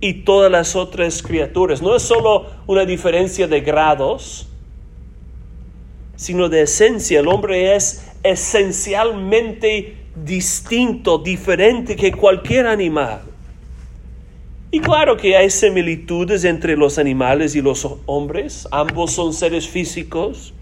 y 0.00 0.22
todas 0.24 0.50
las 0.50 0.76
otras 0.76 1.22
criaturas. 1.22 1.82
No 1.82 1.96
es 1.96 2.02
solo 2.02 2.46
una 2.66 2.84
diferencia 2.84 3.46
de 3.46 3.60
grados, 3.60 4.49
sino 6.20 6.50
de 6.50 6.60
esencia. 6.60 7.20
El 7.20 7.28
hombre 7.28 7.74
es 7.74 8.06
esencialmente 8.22 9.96
distinto, 10.14 11.16
diferente 11.16 11.96
que 11.96 12.12
cualquier 12.12 12.66
animal. 12.66 13.22
Y 14.70 14.80
claro 14.80 15.16
que 15.16 15.34
hay 15.34 15.48
similitudes 15.48 16.44
entre 16.44 16.76
los 16.76 16.98
animales 16.98 17.56
y 17.56 17.62
los 17.62 17.88
hombres. 18.04 18.68
Ambos 18.70 19.12
son 19.12 19.32
seres 19.32 19.66
físicos. 19.66 20.52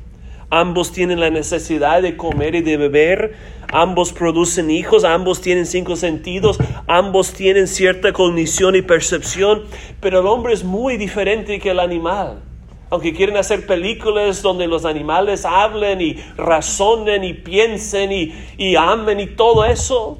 Ambos 0.48 0.92
tienen 0.92 1.18
la 1.18 1.28
necesidad 1.30 2.02
de 2.02 2.16
comer 2.16 2.54
y 2.54 2.62
de 2.62 2.76
beber. 2.76 3.34
Ambos 3.72 4.12
producen 4.12 4.70
hijos. 4.70 5.02
Ambos 5.02 5.40
tienen 5.40 5.66
cinco 5.66 5.96
sentidos. 5.96 6.58
Ambos 6.86 7.32
tienen 7.32 7.66
cierta 7.66 8.12
cognición 8.12 8.76
y 8.76 8.82
percepción. 8.82 9.64
Pero 10.00 10.20
el 10.20 10.26
hombre 10.28 10.52
es 10.52 10.62
muy 10.62 10.96
diferente 10.98 11.58
que 11.58 11.70
el 11.70 11.80
animal 11.80 12.44
aunque 12.90 13.12
quieren 13.12 13.36
hacer 13.36 13.66
películas 13.66 14.42
donde 14.42 14.66
los 14.66 14.84
animales 14.84 15.44
hablen 15.44 16.00
y 16.00 16.14
razonen 16.36 17.24
y 17.24 17.34
piensen 17.34 18.12
y, 18.12 18.34
y 18.56 18.76
amen 18.76 19.20
y 19.20 19.26
todo 19.26 19.64
eso, 19.64 20.18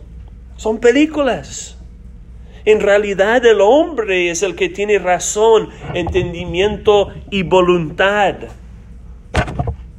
son 0.56 0.78
películas. 0.78 1.78
En 2.64 2.80
realidad 2.80 3.44
el 3.46 3.60
hombre 3.62 4.30
es 4.30 4.42
el 4.42 4.54
que 4.54 4.68
tiene 4.68 4.98
razón, 4.98 5.70
entendimiento 5.94 7.08
y 7.30 7.42
voluntad. 7.42 8.34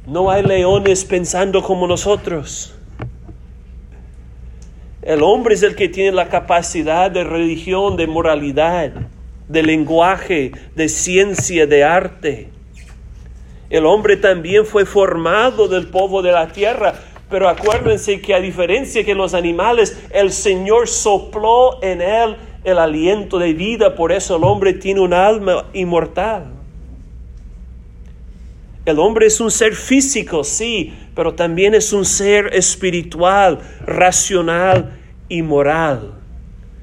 No 0.06 0.30
hay 0.30 0.44
leones 0.44 1.04
pensando 1.04 1.62
como 1.62 1.88
nosotros. 1.88 2.74
El 5.02 5.22
hombre 5.22 5.54
es 5.54 5.62
el 5.62 5.74
que 5.74 5.88
tiene 5.88 6.12
la 6.12 6.28
capacidad 6.28 7.10
de 7.10 7.24
religión, 7.24 7.96
de 7.96 8.06
moralidad, 8.06 8.92
de 9.48 9.62
lenguaje, 9.62 10.52
de 10.76 10.88
ciencia, 10.88 11.66
de 11.66 11.82
arte. 11.82 12.48
El 13.70 13.86
hombre 13.86 14.16
también 14.16 14.66
fue 14.66 14.84
formado 14.84 15.68
del 15.68 15.86
polvo 15.86 16.22
de 16.22 16.32
la 16.32 16.48
tierra, 16.48 16.92
pero 17.30 17.48
acuérdense 17.48 18.20
que 18.20 18.34
a 18.34 18.40
diferencia 18.40 19.04
que 19.04 19.14
los 19.14 19.32
animales, 19.32 19.96
el 20.10 20.32
Señor 20.32 20.88
sopló 20.88 21.80
en 21.80 22.02
él 22.02 22.36
el 22.64 22.78
aliento 22.78 23.38
de 23.38 23.54
vida, 23.54 23.94
por 23.94 24.10
eso 24.10 24.36
el 24.36 24.44
hombre 24.44 24.74
tiene 24.74 25.00
un 25.00 25.14
alma 25.14 25.66
inmortal. 25.72 26.46
El 28.84 28.98
hombre 28.98 29.26
es 29.26 29.40
un 29.40 29.52
ser 29.52 29.74
físico, 29.74 30.42
sí, 30.42 30.92
pero 31.14 31.34
también 31.34 31.74
es 31.74 31.92
un 31.92 32.04
ser 32.04 32.52
espiritual, 32.52 33.60
racional 33.86 34.98
y 35.28 35.42
moral. 35.42 36.14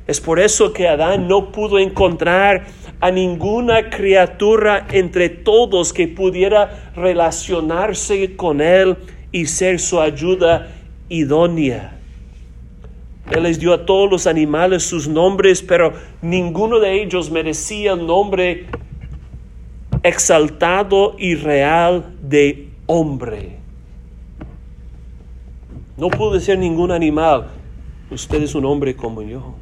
Es 0.07 0.21
por 0.21 0.39
eso 0.39 0.71
que 0.71 0.87
Adán 0.87 1.27
no 1.27 1.51
pudo 1.51 1.79
encontrar 1.79 2.65
a 2.99 3.11
ninguna 3.11 3.89
criatura 3.89 4.87
entre 4.91 5.29
todos 5.29 5.93
que 5.93 6.07
pudiera 6.07 6.91
relacionarse 6.95 8.35
con 8.35 8.61
Él 8.61 8.97
y 9.31 9.45
ser 9.45 9.79
su 9.79 9.99
ayuda 9.99 10.69
idónea. 11.09 11.97
Él 13.31 13.43
les 13.43 13.59
dio 13.59 13.73
a 13.73 13.85
todos 13.85 14.09
los 14.09 14.25
animales 14.25 14.83
sus 14.83 15.07
nombres, 15.07 15.61
pero 15.61 15.93
ninguno 16.21 16.79
de 16.79 17.03
ellos 17.03 17.29
merecía 17.29 17.91
el 17.93 18.07
nombre 18.07 18.67
exaltado 20.01 21.15
y 21.17 21.35
real 21.35 22.15
de 22.21 22.69
hombre. 22.85 23.57
No 25.97 26.09
pude 26.09 26.39
ser 26.39 26.57
ningún 26.57 26.91
animal. 26.91 27.47
Usted 28.09 28.41
es 28.43 28.55
un 28.55 28.65
hombre 28.65 28.95
como 28.95 29.21
yo. 29.21 29.55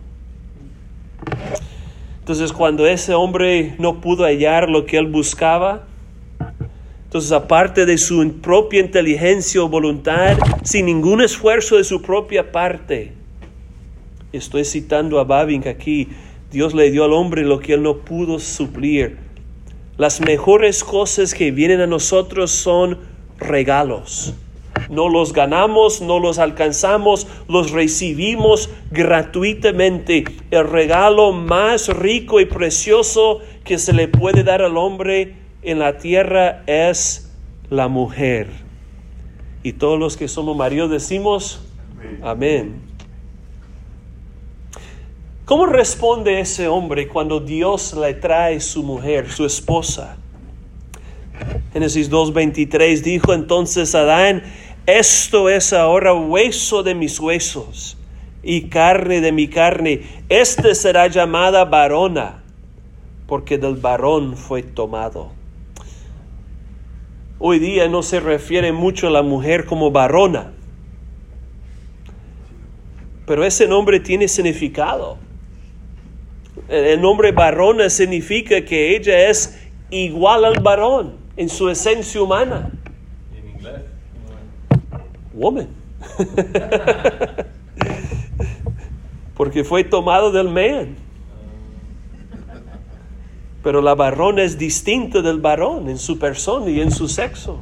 Entonces 2.26 2.52
cuando 2.54 2.88
ese 2.88 3.14
hombre 3.14 3.76
no 3.78 4.02
pudo 4.02 4.24
hallar 4.24 4.68
lo 4.68 4.88
que 4.88 4.98
él 4.98 5.06
buscaba, 5.06 5.84
entonces 7.04 7.32
aparte 7.32 7.86
de 7.86 8.00
su 8.00 8.42
propia 8.42 8.80
inteligencia 8.80 9.62
o 9.62 9.70
voluntad, 9.70 10.36
sin 10.64 10.88
ningún 10.88 11.22
esfuerzo 11.22 11.78
de 11.78 11.84
su 11.84 12.02
propia 12.02 12.52
parte, 12.52 13.14
estoy 14.34 14.66
citando 14.66 15.20
a 15.20 15.24
Babink 15.24 15.68
aquí, 15.68 16.08
Dios 16.50 16.74
le 16.74 16.90
dio 16.90 17.04
al 17.04 17.14
hombre 17.14 17.44
lo 17.44 17.60
que 17.60 17.74
él 17.74 17.84
no 17.84 17.98
pudo 17.98 18.40
suplir. 18.40 19.18
Las 20.00 20.20
mejores 20.20 20.84
cosas 20.84 21.36
que 21.36 21.52
vienen 21.52 21.80
a 21.80 21.86
nosotros 21.86 22.50
son 22.50 22.98
regalos 23.38 24.34
no 24.90 25.10
los 25.10 25.34
ganamos, 25.34 26.02
no 26.02 26.20
los 26.20 26.40
alcanzamos, 26.40 27.28
los 27.48 27.72
recibimos 27.72 28.70
gratuitamente. 28.96 30.24
El 30.50 30.68
regalo 30.68 31.32
más 31.32 31.90
rico 31.90 32.40
y 32.40 32.46
precioso 32.46 33.42
que 33.64 33.78
se 33.78 33.94
le 33.94 34.08
puede 34.08 34.44
dar 34.44 34.64
al 34.64 34.78
hombre 34.78 35.36
en 35.62 35.78
la 35.78 35.98
tierra 35.98 36.64
es 36.66 37.32
la 37.70 37.88
mujer. 37.88 38.48
Y 39.62 39.74
todos 39.74 40.00
los 40.00 40.18
que 40.18 40.28
somos 40.28 40.56
maridos 40.56 40.90
decimos, 40.90 41.64
amén. 42.24 42.82
¿Cómo 45.44 45.68
responde 45.68 46.40
ese 46.40 46.68
hombre 46.68 47.08
cuando 47.08 47.40
Dios 47.40 47.94
le 47.94 48.16
trae 48.16 48.60
su 48.60 48.82
mujer, 48.82 49.30
su 49.30 49.46
esposa? 49.46 50.18
Génesis 51.74 52.10
2.23 52.10 53.02
dijo 53.02 53.34
entonces 53.34 53.94
Adán, 53.94 54.42
esto 54.88 55.50
es 55.50 55.74
ahora 55.74 56.14
hueso 56.14 56.82
de 56.82 56.96
mis 56.96 57.20
huesos 57.20 57.95
y 58.46 58.70
carne 58.70 59.20
de 59.20 59.32
mi 59.32 59.48
carne. 59.48 60.04
Este 60.30 60.76
será 60.76 61.08
llamada 61.08 61.66
varona, 61.66 62.44
porque 63.28 63.58
del 63.58 63.76
varón 63.76 64.38
fue 64.38 64.62
tomado. 64.62 65.32
Hoy 67.40 67.60
día 67.60 67.90
no 67.90 68.04
se 68.04 68.20
refiere 68.20 68.72
mucho 68.72 69.08
a 69.08 69.10
la 69.10 69.24
mujer 69.24 69.66
como 69.66 69.92
varona, 69.92 70.54
pero 73.26 73.44
ese 73.44 73.68
nombre 73.68 74.00
tiene 74.00 74.28
significado. 74.28 75.18
El 76.70 77.02
nombre 77.02 77.32
varona 77.32 77.90
significa 77.90 78.64
que 78.64 78.96
ella 78.96 79.28
es 79.28 79.60
igual 79.90 80.46
al 80.46 80.60
varón 80.62 81.16
en 81.36 81.50
su 81.50 81.68
esencia 81.68 82.22
humana. 82.22 82.72
En 83.36 83.50
inglés. 83.50 83.82
Woman. 85.34 85.68
Porque 89.36 89.64
fue 89.64 89.84
tomado 89.84 90.32
del 90.32 90.50
man. 90.50 90.96
Pero 93.64 93.82
la 93.82 93.96
varona 93.96 94.44
es 94.44 94.58
distinta 94.58 95.22
del 95.22 95.40
varón 95.40 95.90
en 95.90 95.98
su 95.98 96.20
persona 96.20 96.70
y 96.70 96.82
en 96.82 96.92
su 96.92 97.08
sexo. 97.08 97.60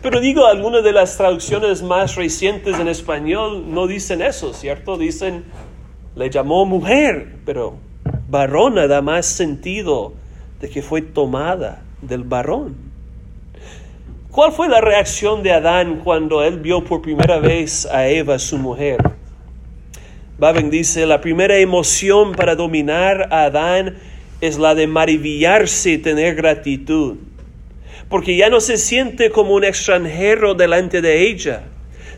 Pero 0.00 0.20
digo, 0.20 0.46
algunas 0.46 0.82
de 0.82 0.92
las 0.92 1.16
traducciones 1.16 1.82
más 1.82 2.16
recientes 2.16 2.78
en 2.78 2.88
español 2.88 3.72
no 3.72 3.86
dicen 3.86 4.20
eso, 4.20 4.52
¿cierto? 4.52 4.98
Dicen 4.98 5.44
le 6.14 6.28
llamó 6.28 6.66
mujer, 6.66 7.36
pero 7.46 7.76
varona 8.28 8.86
da 8.86 9.00
más 9.00 9.26
sentido 9.26 10.12
de 10.60 10.68
que 10.68 10.82
fue 10.82 11.02
tomada 11.02 11.82
del 12.02 12.24
varón. 12.24 12.76
¿Cuál 14.30 14.52
fue 14.52 14.68
la 14.68 14.80
reacción 14.80 15.42
de 15.42 15.52
Adán 15.52 16.00
cuando 16.02 16.42
él 16.42 16.58
vio 16.58 16.84
por 16.84 17.00
primera 17.00 17.38
vez 17.38 17.86
a 17.86 18.08
Eva, 18.08 18.38
su 18.38 18.58
mujer? 18.58 18.98
Baben 20.42 20.70
dice, 20.70 21.06
la 21.06 21.20
primera 21.20 21.56
emoción 21.58 22.32
para 22.32 22.56
dominar 22.56 23.28
a 23.30 23.44
Adán 23.44 23.94
es 24.40 24.58
la 24.58 24.74
de 24.74 24.88
maravillarse 24.88 25.90
y 25.90 25.98
tener 25.98 26.34
gratitud, 26.34 27.18
porque 28.08 28.36
ya 28.36 28.50
no 28.50 28.58
se 28.58 28.76
siente 28.76 29.30
como 29.30 29.54
un 29.54 29.62
extranjero 29.62 30.54
delante 30.54 31.00
de 31.00 31.28
ella, 31.28 31.62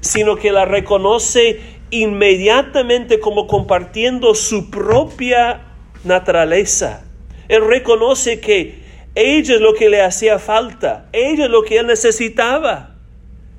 sino 0.01 0.37
que 0.37 0.53
la 0.53 0.65
reconoce 0.65 1.61
inmediatamente 1.91 3.21
como 3.21 3.47
compartiendo 3.47 4.35
su 4.35 4.71
propia 4.71 5.61
naturaleza. 6.03 7.05
Él 7.49 7.67
reconoce 7.67 8.41
que 8.41 8.79
ella 9.15 9.57
es 9.57 9.61
lo 9.61 9.75
que 9.75 9.91
le 9.91 10.01
hacía 10.01 10.39
falta, 10.39 11.11
ella 11.13 11.45
es 11.45 11.51
lo 11.51 11.63
que 11.63 11.77
él 11.77 11.89
necesitaba, 11.89 12.97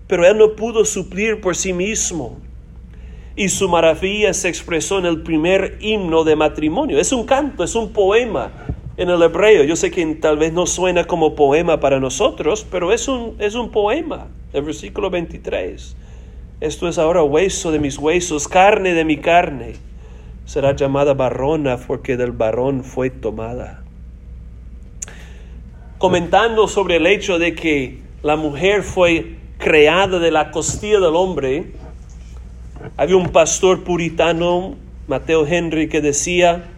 pero 0.08 0.26
él 0.26 0.40
no 0.40 0.56
pudo 0.56 0.86
suplir 0.86 1.40
por 1.40 1.56
sí 1.56 1.72
mismo. 1.72 2.45
Y 3.36 3.50
su 3.50 3.68
maravilla 3.68 4.34
se 4.34 4.48
expresó 4.48 5.00
en 5.00 5.06
el 5.06 5.22
primer 5.22 5.78
himno 5.82 6.24
de 6.24 6.36
matrimonio. 6.36 7.00
Es 7.00 7.12
un 7.12 7.26
canto, 7.26 7.64
es 7.64 7.76
un 7.76 7.92
poema 7.92 8.52
en 8.98 9.10
el 9.10 9.22
hebreo. 9.22 9.64
Yo 9.64 9.76
sé 9.76 9.92
que 9.92 10.06
tal 10.16 10.38
vez 10.38 10.54
no 10.54 10.66
suena 10.66 11.06
como 11.06 11.36
poema 11.36 11.80
para 11.80 12.00
nosotros, 12.00 12.66
pero 12.70 12.92
es 12.92 13.08
un, 13.08 13.36
es 13.40 13.56
un 13.56 13.72
poema, 13.72 14.28
el 14.54 14.64
versículo 14.64 15.10
23. 15.10 15.96
Esto 16.62 16.88
es 16.88 16.98
ahora 16.98 17.22
hueso 17.24 17.72
de 17.72 17.80
mis 17.80 17.98
huesos, 17.98 18.48
carne 18.48 18.94
de 18.94 19.04
mi 19.04 19.18
carne. 19.18 19.74
Será 20.46 20.76
llamada 20.76 21.14
varona 21.14 21.78
porque 21.78 22.18
del 22.18 22.32
varón 22.32 22.84
fue 22.84 23.10
tomada. 23.10 23.84
Comentando 25.98 26.68
sobre 26.68 26.98
el 26.98 27.08
hecho 27.08 27.40
de 27.40 27.56
que 27.56 28.00
la 28.22 28.36
mujer 28.36 28.84
fue 28.84 29.36
creada 29.58 30.20
de 30.20 30.32
la 30.32 30.52
costilla 30.52 31.00
del 31.00 31.16
hombre, 31.16 31.74
había 32.98 33.18
un 33.18 33.30
pastor 33.30 33.84
puritano, 33.84 34.76
Mateo 35.08 35.46
Henry, 35.46 35.90
que 35.90 36.02
decía, 36.02 36.70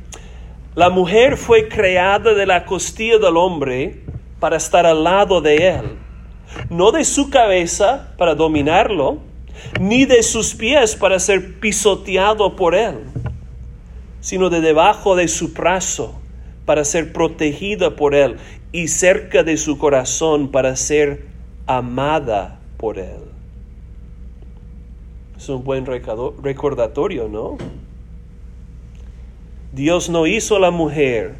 la 0.75 0.89
mujer 0.89 1.37
fue 1.37 1.67
creada 1.67 2.33
de 2.33 2.45
la 2.45 2.65
costilla 2.65 3.17
del 3.17 3.37
hombre 3.37 4.01
para 4.39 4.57
estar 4.57 4.85
al 4.85 5.03
lado 5.03 5.41
de 5.41 5.69
él, 5.69 5.97
no 6.69 6.91
de 6.91 7.03
su 7.03 7.29
cabeza 7.29 8.13
para 8.17 8.35
dominarlo, 8.35 9.19
ni 9.79 10.05
de 10.05 10.23
sus 10.23 10.53
pies 10.53 10.95
para 10.95 11.19
ser 11.19 11.59
pisoteado 11.59 12.55
por 12.55 12.75
él, 12.75 12.95
sino 14.19 14.49
de 14.49 14.61
debajo 14.61 15.15
de 15.15 15.27
su 15.27 15.49
brazo 15.53 16.19
para 16.65 16.83
ser 16.83 17.13
protegida 17.13 17.95
por 17.95 18.13
él 18.13 18.37
y 18.71 18.87
cerca 18.87 19.43
de 19.43 19.57
su 19.57 19.77
corazón 19.77 20.49
para 20.49 20.75
ser 20.75 21.25
amada 21.65 22.59
por 22.77 22.99
él. 22.99 23.26
Es 25.47 25.51
un 25.51 25.63
buen 25.63 25.85
recordatorio, 25.85 27.29
¿no? 27.29 27.55
Dios 29.71 30.09
no 30.09 30.27
hizo 30.27 30.57
a 30.57 30.59
la 30.59 30.71
mujer 30.71 31.35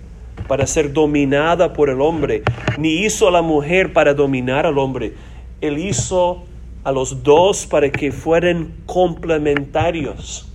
para 0.48 0.66
ser 0.66 0.94
dominada 0.94 1.74
por 1.74 1.90
el 1.90 2.00
hombre, 2.00 2.42
ni 2.78 3.04
hizo 3.04 3.28
a 3.28 3.32
la 3.32 3.42
mujer 3.42 3.92
para 3.92 4.14
dominar 4.14 4.66
al 4.66 4.78
hombre. 4.78 5.16
Él 5.60 5.78
hizo 5.78 6.46
a 6.86 6.94
los 6.94 7.22
dos 7.22 7.66
para 7.66 7.92
que 7.92 8.14
fueran 8.14 8.76
complementarios, 8.86 10.48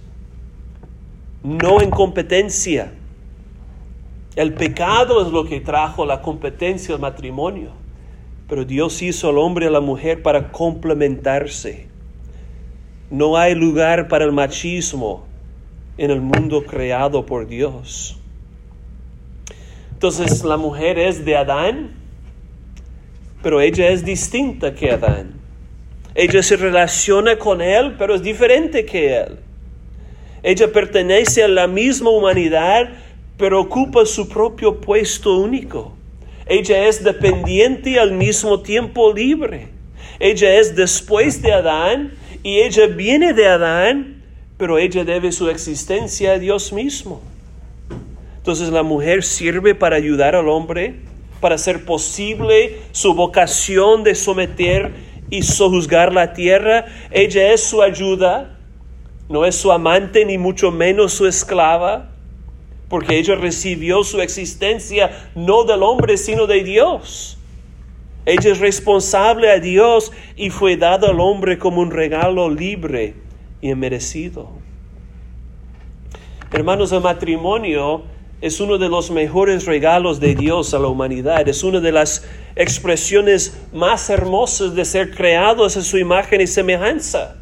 no 1.43 1.83
en 1.83 1.91
competencia. 1.91 2.95
El 4.35 4.55
pecado 4.55 5.27
es 5.27 5.31
lo 5.31 5.45
que 5.45 5.61
trajo 5.61 6.07
la 6.07 6.23
competencia 6.23 6.95
al 6.95 7.03
matrimonio, 7.03 7.73
pero 8.49 8.65
Dios 8.65 9.03
hizo 9.03 9.29
al 9.29 9.37
hombre 9.37 9.67
y 9.67 9.69
a 9.69 9.73
la 9.73 9.81
mujer 9.81 10.23
para 10.23 10.51
complementarse. 10.51 11.92
No 13.13 13.37
hay 13.37 13.55
lugar 13.55 14.09
para 14.09 14.25
el 14.25 14.33
machismo 14.33 15.27
en 15.99 16.11
el 16.11 16.23
mundo 16.23 16.65
creado 16.65 17.27
por 17.27 17.47
Dios. 17.47 18.17
Entonces 19.93 20.43
la 20.43 20.57
mujer 20.57 20.99
es 20.99 21.23
de 21.23 21.37
Adán, 21.37 21.91
pero 23.43 23.61
ella 23.61 23.91
es 23.91 24.03
distinta 24.03 24.75
que 24.75 24.93
Adán. 24.93 25.35
Ella 26.15 26.43
se 26.43 26.57
relaciona 26.57 27.37
con 27.37 27.61
Él, 27.61 27.97
pero 27.99 28.15
es 28.15 28.23
diferente 28.23 28.87
que 28.87 29.19
Él. 29.19 29.39
Ella 30.43 30.73
pertenece 30.73 31.43
a 31.43 31.49
la 31.49 31.67
misma 31.67 32.09
humanidad, 32.09 32.95
pero 33.37 33.61
ocupa 33.61 34.07
su 34.07 34.27
propio 34.27 34.81
puesto 34.81 35.37
único. 35.37 35.93
Ella 36.47 36.89
es 36.89 37.05
dependiente 37.05 37.91
y 37.91 37.99
al 37.99 38.13
mismo 38.13 38.61
tiempo 38.61 39.13
libre. 39.13 39.69
Ella 40.19 40.55
es 40.55 40.75
después 40.75 41.43
de 41.43 41.53
Adán 41.53 42.22
y 42.43 42.61
ella 42.61 42.87
viene 42.87 43.33
de 43.33 43.47
Adán, 43.47 44.23
pero 44.57 44.79
ella 44.79 45.05
debe 45.05 45.33
su 45.33 45.49
existencia 45.49 46.33
a 46.33 46.39
Dios 46.39 46.73
mismo. 46.73 47.21
Entonces 48.39 48.71
la 48.71 48.83
mujer 48.83 49.23
sirve 49.23 49.75
para 49.75 49.97
ayudar 49.97 50.35
al 50.35 50.49
hombre, 50.49 50.97
para 51.41 51.55
hacer 51.55 51.85
posible 51.85 52.81
su 52.91 53.15
vocación 53.15 54.03
de 54.03 54.15
someter 54.15 54.93
y 55.31 55.43
sojuzgar 55.43 56.13
la 56.13 56.33
tierra. 56.33 56.87
Ella 57.11 57.53
es 57.53 57.63
su 57.63 57.83
ayuda, 57.83 58.59
no 59.29 59.45
es 59.45 59.55
su 59.55 59.71
amante 59.71 60.25
ni 60.25 60.39
mucho 60.39 60.71
menos 60.71 61.13
su 61.13 61.27
esclava, 61.27 62.11
porque 62.89 63.17
ella 63.17 63.37
recibió 63.37 64.05
su 64.05 64.21
existencia 64.21 65.31
no 65.35 65.65
del 65.65 65.83
hombre, 65.83 66.17
sino 66.17 66.47
de 66.47 66.63
Dios. 66.65 67.39
Ella 68.25 68.53
es 68.53 68.61
responsable 68.61 69.51
a 69.51 69.59
Dios 69.59 70.13
y 70.37 70.51
fue 70.51 70.77
dada 70.77 71.09
al 71.09 71.21
hombre 71.21 71.59
como 71.59 71.81
un 71.81 71.91
regalo 71.91 72.49
libre 72.49 73.15
y 73.61 73.75
merecido. 73.75 74.51
Hermanos, 76.53 76.93
el 76.93 77.01
matrimonio 77.01 78.03
es 78.43 78.61
uno 78.61 78.77
de 78.77 78.89
los 78.89 79.11
mejores 79.11 79.67
regalos 79.67 80.21
de 80.21 80.35
Dios 80.35 80.75
a 80.75 80.79
la 80.79 80.89
humanidad. 80.89 81.49
Es 81.49 81.63
una 81.65 81.81
de 81.81 81.93
las 81.93 82.25
expresiones 82.57 83.59
más 83.73 84.11
hermosas 84.11 84.75
de 84.75 84.85
ser 84.85 85.15
creados 85.15 85.77
a 85.77 85.83
su 85.83 85.97
imagen 85.97 86.41
y 86.41 86.47
semejanza. 86.47 87.37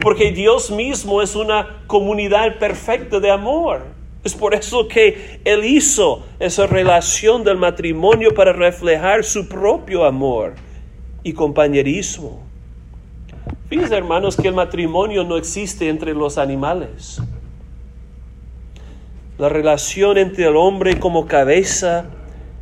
Porque 0.00 0.32
Dios 0.32 0.70
mismo 0.70 1.22
es 1.22 1.34
una 1.34 1.82
comunidad 1.86 2.58
perfecta 2.58 3.20
de 3.20 3.30
amor. 3.30 3.97
Es 4.28 4.34
por 4.34 4.54
eso 4.54 4.86
que 4.86 5.40
Él 5.42 5.64
hizo 5.64 6.22
esa 6.38 6.66
relación 6.66 7.44
del 7.44 7.56
matrimonio 7.56 8.34
para 8.34 8.52
reflejar 8.52 9.24
su 9.24 9.48
propio 9.48 10.04
amor 10.04 10.54
y 11.22 11.32
compañerismo. 11.32 12.42
Fíjense, 13.70 13.96
hermanos, 13.96 14.36
que 14.36 14.48
el 14.48 14.52
matrimonio 14.52 15.24
no 15.24 15.38
existe 15.38 15.88
entre 15.88 16.12
los 16.12 16.36
animales. 16.36 17.22
La 19.38 19.48
relación 19.48 20.18
entre 20.18 20.44
el 20.44 20.56
hombre 20.56 21.00
como 21.00 21.26
cabeza 21.26 22.04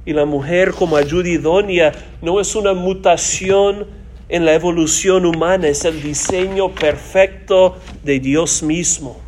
y 0.04 0.12
la 0.12 0.24
mujer 0.24 0.70
como 0.70 0.96
ayuda 0.96 1.28
idónea 1.28 1.90
no 2.22 2.38
es 2.38 2.54
una 2.54 2.74
mutación 2.74 3.88
en 4.28 4.44
la 4.44 4.54
evolución 4.54 5.26
humana, 5.26 5.66
es 5.66 5.84
el 5.84 6.00
diseño 6.00 6.72
perfecto 6.72 7.76
de 8.04 8.20
Dios 8.20 8.62
mismo. 8.62 9.25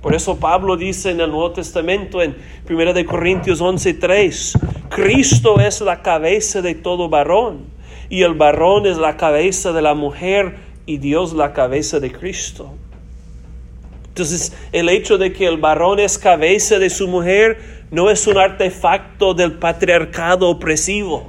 Por 0.00 0.14
eso 0.14 0.36
Pablo 0.38 0.76
dice 0.76 1.10
en 1.10 1.20
el 1.20 1.30
Nuevo 1.30 1.52
Testamento, 1.52 2.22
en 2.22 2.36
1 2.68 3.06
Corintios 3.06 3.60
11:3, 3.60 4.58
Cristo 4.88 5.58
es 5.60 5.80
la 5.80 6.02
cabeza 6.02 6.62
de 6.62 6.74
todo 6.74 7.08
varón, 7.08 7.64
y 8.08 8.22
el 8.22 8.34
varón 8.34 8.86
es 8.86 8.98
la 8.98 9.16
cabeza 9.16 9.72
de 9.72 9.82
la 9.82 9.94
mujer, 9.94 10.56
y 10.86 10.98
Dios 10.98 11.32
la 11.32 11.52
cabeza 11.52 11.98
de 11.98 12.12
Cristo. 12.12 12.72
Entonces, 14.08 14.54
el 14.72 14.88
hecho 14.88 15.18
de 15.18 15.32
que 15.32 15.46
el 15.46 15.58
varón 15.58 15.98
es 15.98 16.16
cabeza 16.16 16.78
de 16.78 16.88
su 16.88 17.06
mujer 17.06 17.58
no 17.90 18.08
es 18.08 18.26
un 18.26 18.38
artefacto 18.38 19.34
del 19.34 19.52
patriarcado 19.52 20.48
opresivo. 20.48 21.28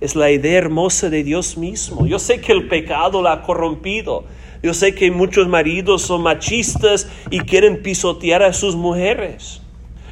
Es 0.00 0.14
la 0.14 0.30
idea 0.30 0.58
hermosa 0.58 1.10
de 1.10 1.24
Dios 1.24 1.56
mismo. 1.56 2.06
Yo 2.06 2.18
sé 2.18 2.40
que 2.40 2.52
el 2.52 2.68
pecado 2.68 3.22
la 3.22 3.32
ha 3.32 3.42
corrompido. 3.42 4.24
Yo 4.62 4.74
sé 4.74 4.94
que 4.94 5.10
muchos 5.10 5.48
maridos 5.48 6.02
son 6.02 6.22
machistas 6.22 7.08
y 7.30 7.40
quieren 7.40 7.82
pisotear 7.82 8.42
a 8.44 8.52
sus 8.52 8.76
mujeres. 8.76 9.60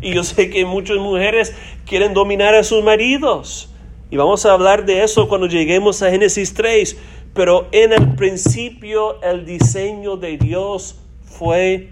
Y 0.02 0.14
yo 0.14 0.24
sé 0.24 0.50
que 0.50 0.64
muchas 0.64 0.98
mujeres 0.98 1.54
quieren 1.86 2.14
dominar 2.14 2.54
a 2.54 2.64
sus 2.64 2.82
maridos. 2.82 3.72
Y 4.10 4.16
vamos 4.16 4.44
a 4.44 4.52
hablar 4.52 4.86
de 4.86 5.04
eso 5.04 5.28
cuando 5.28 5.46
lleguemos 5.46 6.02
a 6.02 6.10
Génesis 6.10 6.52
3. 6.54 6.96
Pero 7.32 7.68
en 7.70 7.92
el 7.92 8.16
principio 8.16 9.22
el 9.22 9.46
diseño 9.46 10.16
de 10.16 10.36
Dios 10.36 10.98
fue 11.22 11.90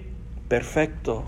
perfecto. 0.48 1.24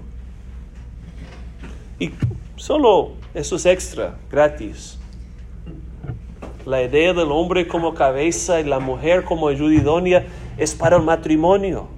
Y 2.01 2.11
solo 2.57 3.13
eso 3.35 3.55
es 3.55 3.67
extra, 3.67 4.19
gratis. 4.33 4.99
La 6.67 6.83
idea 6.83 7.13
del 7.13 7.31
hombre 7.31 7.69
como 7.69 7.95
cabeza 7.95 8.61
y 8.61 8.65
la 8.65 8.81
mujer 8.81 9.25
como 9.25 9.49
ayuda 9.49 9.75
idónea 9.75 10.27
es 10.61 10.75
para 10.75 10.97
el 10.97 11.03
matrimonio. 11.03 11.89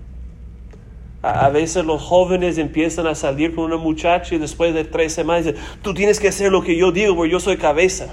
A, 1.20 1.50
veces 1.50 1.84
los 1.84 2.02
jóvenes 2.02 2.58
empiezan 2.58 3.06
a 3.06 3.14
salir 3.14 3.54
con 3.54 3.64
una 3.64 3.76
muchacha 3.76 4.34
y 4.34 4.38
después 4.38 4.74
de 4.74 4.84
tres 4.84 5.12
semanas 5.12 5.44
dicen, 5.44 5.60
tú 5.82 5.94
tienes 5.94 6.18
que 6.18 6.28
hacer 6.28 6.50
lo 6.50 6.62
que 6.62 6.76
yo 6.76 6.90
digo 6.90 7.14
porque 7.14 7.30
yo 7.30 7.38
soy 7.38 7.56
cabeza. 7.56 8.08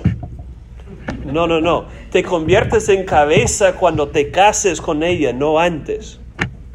No, 1.26 1.48
no, 1.48 1.62
no. 1.62 1.86
Te 2.12 2.24
conviertes 2.24 2.90
en 2.90 3.06
cabeza 3.06 3.76
cuando 3.76 4.10
te 4.10 4.32
cases 4.32 4.82
con 4.82 5.02
ella, 5.04 5.34
no 5.34 5.60
antes. 5.60 6.20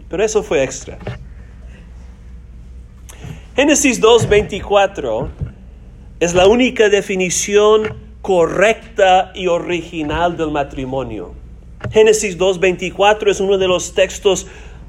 Pero 0.09 0.25
eso 0.25 0.43
fue 0.43 0.63
extra. 0.63 0.99
Génesis 3.55 4.01
2.24 4.01 5.29
es 6.19 6.35
la 6.35 6.47
única 6.47 6.89
definición 6.89 7.97
correcta 8.23 9.33
y 9.35 9.47
original 9.47 10.37
del 10.37 10.51
matrimonio. 10.51 11.44
Génesis 11.91 12.39
2.24 12.39 13.31
es 13.31 13.41
uno 13.41 13.59
de 13.59 13.69
los 13.69 13.95
textos 13.95 14.47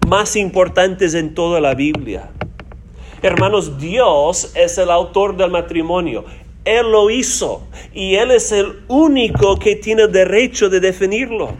más 0.07 0.35
importantes 0.35 1.13
en 1.13 1.33
toda 1.33 1.59
la 1.59 1.73
Biblia. 1.75 2.29
Hermanos, 3.21 3.79
Dios 3.79 4.51
es 4.55 4.77
el 4.77 4.89
autor 4.89 5.35
del 5.35 5.51
matrimonio. 5.51 6.25
Él 6.63 6.91
lo 6.91 7.09
hizo 7.09 7.67
y 7.93 8.15
Él 8.15 8.31
es 8.31 8.51
el 8.51 8.83
único 8.87 9.57
que 9.57 9.75
tiene 9.75 10.07
derecho 10.07 10.69
de 10.69 10.79
definirlo. 10.79 11.55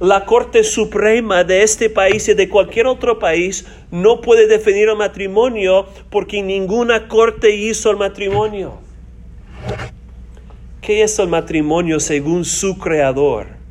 La 0.00 0.24
Corte 0.24 0.64
Suprema 0.64 1.44
de 1.44 1.62
este 1.62 1.90
país 1.90 2.28
y 2.28 2.34
de 2.34 2.48
cualquier 2.48 2.86
otro 2.86 3.18
país 3.18 3.66
no 3.90 4.20
puede 4.20 4.46
definir 4.46 4.88
el 4.88 4.96
matrimonio 4.96 5.86
porque 6.10 6.42
ninguna 6.42 7.08
corte 7.08 7.54
hizo 7.54 7.90
el 7.90 7.96
matrimonio. 7.96 8.78
¿Qué 10.80 11.02
es 11.02 11.18
el 11.18 11.28
matrimonio 11.28 12.00
según 12.00 12.44
su 12.44 12.78
creador? 12.78 13.63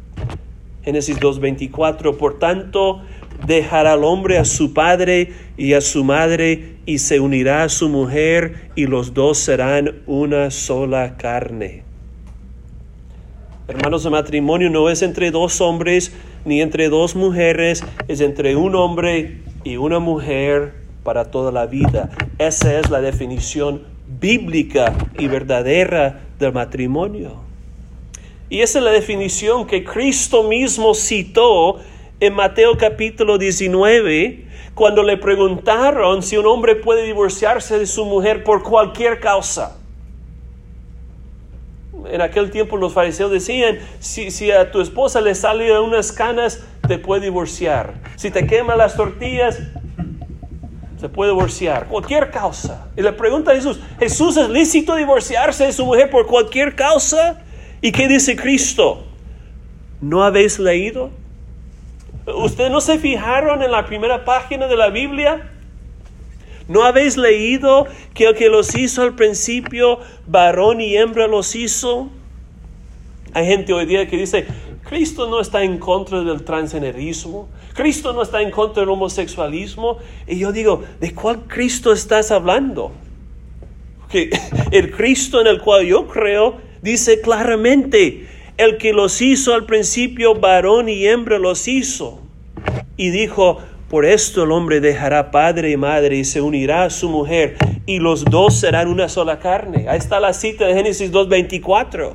Génesis 0.83 1.19
2.24, 1.19 2.17
por 2.17 2.39
tanto, 2.39 3.01
dejará 3.45 3.93
al 3.93 4.03
hombre 4.03 4.37
a 4.37 4.45
su 4.45 4.73
padre 4.73 5.31
y 5.57 5.73
a 5.73 5.81
su 5.81 6.03
madre 6.03 6.75
y 6.85 6.97
se 6.97 7.19
unirá 7.19 7.63
a 7.63 7.69
su 7.69 7.89
mujer 7.89 8.69
y 8.75 8.87
los 8.87 9.13
dos 9.13 9.37
serán 9.37 10.01
una 10.07 10.51
sola 10.51 11.15
carne. 11.17 11.83
Hermanos, 13.67 14.03
el 14.03 14.11
matrimonio 14.11 14.69
no 14.69 14.89
es 14.89 15.01
entre 15.01 15.31
dos 15.31 15.61
hombres 15.61 16.13
ni 16.43 16.61
entre 16.61 16.89
dos 16.89 17.15
mujeres, 17.15 17.83
es 18.09 18.19
entre 18.19 18.57
un 18.57 18.75
hombre 18.75 19.39
y 19.63 19.77
una 19.77 19.99
mujer 19.99 20.73
para 21.03 21.31
toda 21.31 21.51
la 21.53 21.65
vida. 21.65 22.09
Esa 22.37 22.77
es 22.77 22.89
la 22.89 22.99
definición 22.99 23.83
bíblica 24.19 24.93
y 25.17 25.27
verdadera 25.27 26.21
del 26.39 26.51
matrimonio. 26.51 27.52
Y 28.53 28.61
esa 28.61 28.77
es 28.77 28.85
la 28.85 28.91
definición 28.91 29.65
que 29.65 29.83
Cristo 29.83 30.43
mismo 30.43 30.93
citó 30.93 31.79
en 32.19 32.35
Mateo 32.35 32.77
capítulo 32.77 33.39
19, 33.39 34.45
cuando 34.75 35.01
le 35.01 35.17
preguntaron 35.17 36.21
si 36.21 36.37
un 36.37 36.45
hombre 36.45 36.75
puede 36.75 37.01
divorciarse 37.01 37.79
de 37.79 37.87
su 37.87 38.05
mujer 38.05 38.43
por 38.43 38.61
cualquier 38.61 39.19
causa. 39.19 39.79
En 42.11 42.21
aquel 42.21 42.51
tiempo 42.51 42.77
los 42.77 42.93
fariseos 42.93 43.31
decían, 43.31 43.79
si, 43.99 44.29
si 44.29 44.51
a 44.51 44.69
tu 44.69 44.81
esposa 44.81 45.19
le 45.19 45.33
salen 45.33 45.75
unas 45.77 46.11
canas, 46.11 46.63
te 46.87 46.99
puede 46.99 47.21
divorciar. 47.21 47.95
Si 48.17 48.29
te 48.29 48.45
queman 48.45 48.77
las 48.77 48.95
tortillas, 48.95 49.63
se 51.01 51.09
puede 51.09 51.31
divorciar. 51.31 51.87
Cualquier 51.87 52.29
causa. 52.29 52.85
Y 52.95 53.01
le 53.01 53.13
pregunta 53.13 53.49
a 53.51 53.55
Jesús, 53.55 53.79
¿Jesús 53.97 54.37
es 54.37 54.47
lícito 54.47 54.93
divorciarse 54.93 55.65
de 55.65 55.73
su 55.73 55.87
mujer 55.87 56.11
por 56.11 56.27
cualquier 56.27 56.75
causa? 56.75 57.42
¿Y 57.83 57.91
qué 57.91 58.07
dice 58.07 58.37
Cristo? 58.37 59.03
¿No 59.99 60.23
habéis 60.23 60.57
leído? 60.57 61.11
¿Ustedes 62.25 62.71
no 62.71 62.79
se 62.79 62.97
fijaron 62.97 63.61
en 63.61 63.71
la 63.71 63.85
primera 63.85 64.23
página 64.23 64.67
de 64.67 64.77
la 64.77 64.89
Biblia? 64.89 65.51
¿No 66.69 66.85
habéis 66.85 67.17
leído 67.17 67.85
que 68.13 68.27
el 68.27 68.35
que 68.35 68.47
los 68.47 68.73
hizo 68.73 69.01
al 69.01 69.15
principio, 69.15 69.99
varón 70.25 70.79
y 70.79 70.95
hembra 70.95 71.27
los 71.27 71.57
hizo? 71.57 72.09
Hay 73.33 73.47
gente 73.47 73.73
hoy 73.73 73.85
día 73.85 74.07
que 74.07 74.15
dice, 74.15 74.47
Cristo 74.85 75.29
no 75.29 75.41
está 75.41 75.61
en 75.63 75.77
contra 75.77 76.21
del 76.21 76.45
transgenerismo, 76.45 77.49
Cristo 77.73 78.13
no 78.13 78.21
está 78.21 78.41
en 78.41 78.51
contra 78.51 78.79
del 78.83 78.91
homosexualismo. 78.91 79.97
Y 80.25 80.39
yo 80.39 80.53
digo, 80.53 80.85
¿de 81.01 81.13
cuál 81.13 81.41
Cristo 81.47 81.91
estás 81.91 82.31
hablando? 82.31 82.93
Que 84.07 84.29
el 84.71 84.89
Cristo 84.95 85.41
en 85.41 85.47
el 85.47 85.59
cual 85.59 85.85
yo 85.85 86.07
creo 86.07 86.71
dice 86.83 87.21
claramente, 87.21 88.27
el 88.57 88.77
que 88.77 88.93
los 88.93 89.21
hizo 89.21 89.55
al 89.55 89.65
principio, 89.65 90.35
varón 90.35 90.89
y 90.89 91.07
hembra 91.07 91.39
los 91.39 91.67
hizo. 91.67 92.21
Y 92.97 93.09
dijo, 93.09 93.57
por 93.89 94.05
esto 94.05 94.43
el 94.43 94.51
hombre 94.51 94.79
dejará 94.79 95.31
padre 95.31 95.71
y 95.71 95.77
madre 95.77 96.17
y 96.17 96.23
se 96.23 96.41
unirá 96.41 96.83
a 96.83 96.89
su 96.89 97.09
mujer 97.09 97.57
y 97.85 97.99
los 97.99 98.25
dos 98.25 98.55
serán 98.55 98.87
una 98.87 99.09
sola 99.09 99.39
carne. 99.39 99.87
Ahí 99.87 99.97
está 99.97 100.19
la 100.19 100.33
cita 100.33 100.65
de 100.65 100.73
Génesis 100.73 101.11
2.24. 101.11 102.13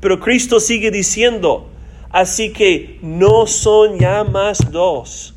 Pero 0.00 0.20
Cristo 0.20 0.60
sigue 0.60 0.90
diciendo, 0.90 1.68
así 2.10 2.52
que 2.52 2.98
no 3.02 3.46
son 3.46 3.98
ya 3.98 4.24
más 4.24 4.70
dos, 4.70 5.34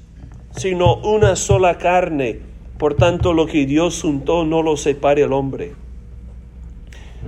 sino 0.55 0.95
una 0.97 1.35
sola 1.35 1.77
carne. 1.77 2.39
Por 2.77 2.95
tanto, 2.95 3.33
lo 3.33 3.45
que 3.45 3.65
Dios 3.65 4.01
juntó 4.01 4.45
no 4.45 4.61
lo 4.61 4.77
separe 4.77 5.23
el 5.23 5.33
hombre. 5.33 5.73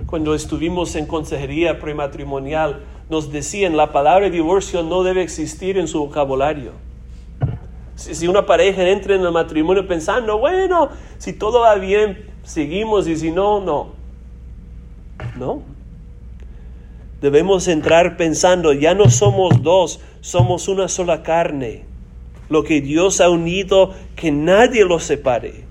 Cuando 0.06 0.36
estuvimos 0.36 0.96
en 0.96 1.06
consejería 1.06 1.80
prematrimonial, 1.80 2.84
nos 3.10 3.32
decían 3.32 3.78
la 3.78 3.92
palabra 3.92 4.30
divorcio 4.30 4.84
no 4.84 5.04
debe 5.04 5.22
existir 5.22 5.78
en 5.78 5.88
su 5.88 6.00
vocabulario. 6.00 6.72
Si, 7.96 8.28
una 8.28 8.46
pareja 8.46 8.88
entra 8.90 9.16
en 9.16 9.22
el 9.22 9.32
matrimonio 9.32 9.88
pensando, 9.88 10.38
bueno, 10.38 10.90
si 11.18 11.34
todo 11.34 11.62
va 11.62 11.76
bien, 11.76 12.26
seguimos 12.44 13.08
y 13.08 13.16
si 13.16 13.32
no, 13.32 13.62
no. 13.62 13.94
No. 15.38 15.62
Debemos 17.22 17.68
entrar 17.68 18.18
pensando, 18.18 18.74
ya 18.74 18.94
no 18.94 19.10
somos 19.10 19.64
dos, 19.64 20.02
somos 20.20 20.68
una 20.68 20.88
sola 20.88 21.24
carne. 21.24 21.86
Lo 22.50 22.64
que 22.64 22.82
Dios 22.82 23.22
ha 23.22 23.30
unido, 23.30 23.94
que 24.16 24.32
nadie 24.32 24.84
lo 24.86 25.00
separe. 25.00 25.65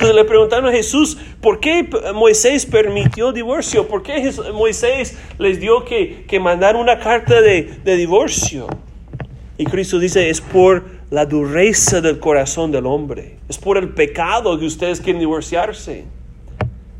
Le 0.00 0.24
preguntaron 0.24 0.66
a 0.66 0.72
Jesús, 0.72 1.18
¿por 1.42 1.60
qué 1.60 1.86
Moisés 2.14 2.64
permitió 2.64 3.32
divorcio? 3.32 3.86
¿Por 3.86 4.02
qué 4.02 4.32
Moisés 4.54 5.18
les 5.38 5.60
dio 5.60 5.84
que, 5.84 6.24
que 6.26 6.40
mandar 6.40 6.74
una 6.76 6.98
carta 6.98 7.42
de, 7.42 7.80
de 7.84 7.96
divorcio? 7.96 8.66
Y 9.58 9.66
Cristo 9.66 9.98
dice, 9.98 10.30
es 10.30 10.40
por 10.40 10.84
la 11.10 11.26
dureza 11.26 12.00
del 12.00 12.18
corazón 12.18 12.72
del 12.72 12.86
hombre, 12.86 13.36
es 13.46 13.58
por 13.58 13.76
el 13.76 13.90
pecado 13.90 14.58
que 14.58 14.64
ustedes 14.64 15.02
quieren 15.02 15.20
divorciarse. 15.20 16.06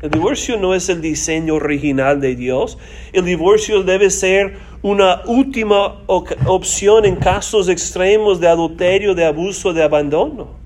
El 0.03 0.11
divorcio 0.11 0.57
no 0.57 0.75
es 0.75 0.87
el 0.89 1.01
diseño 1.01 1.55
original 1.55 2.21
de 2.21 2.35
Dios. 2.35 2.77
El 3.13 3.25
divorcio 3.25 3.81
debe 3.83 4.11
ser 4.11 4.57
una 4.83 5.21
última 5.25 6.01
opción 6.07 7.05
en 7.05 7.15
casos 7.15 7.67
extremos 7.67 8.39
de 8.39 8.47
adulterio, 8.47 9.15
de 9.15 9.25
abuso, 9.25 9.73
de 9.73 9.83
abandono. 9.83 10.60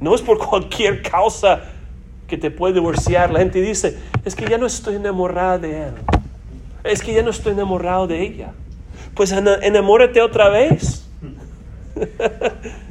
No 0.00 0.14
es 0.14 0.22
por 0.22 0.38
cualquier 0.46 1.02
causa 1.02 1.62
que 2.26 2.36
te 2.36 2.50
puede 2.50 2.74
divorciar. 2.74 3.30
La 3.30 3.38
gente 3.40 3.60
dice, 3.60 3.98
es 4.24 4.34
que 4.34 4.48
ya 4.48 4.58
no 4.58 4.66
estoy 4.66 4.96
enamorada 4.96 5.58
de 5.58 5.82
él. 5.84 5.92
Es 6.84 7.02
que 7.02 7.12
ya 7.12 7.22
no 7.22 7.30
estoy 7.30 7.52
enamorado 7.52 8.06
de 8.06 8.22
ella. 8.22 8.52
Pues 9.14 9.32
enamórate 9.32 10.20
otra 10.20 10.48
vez. 10.48 11.08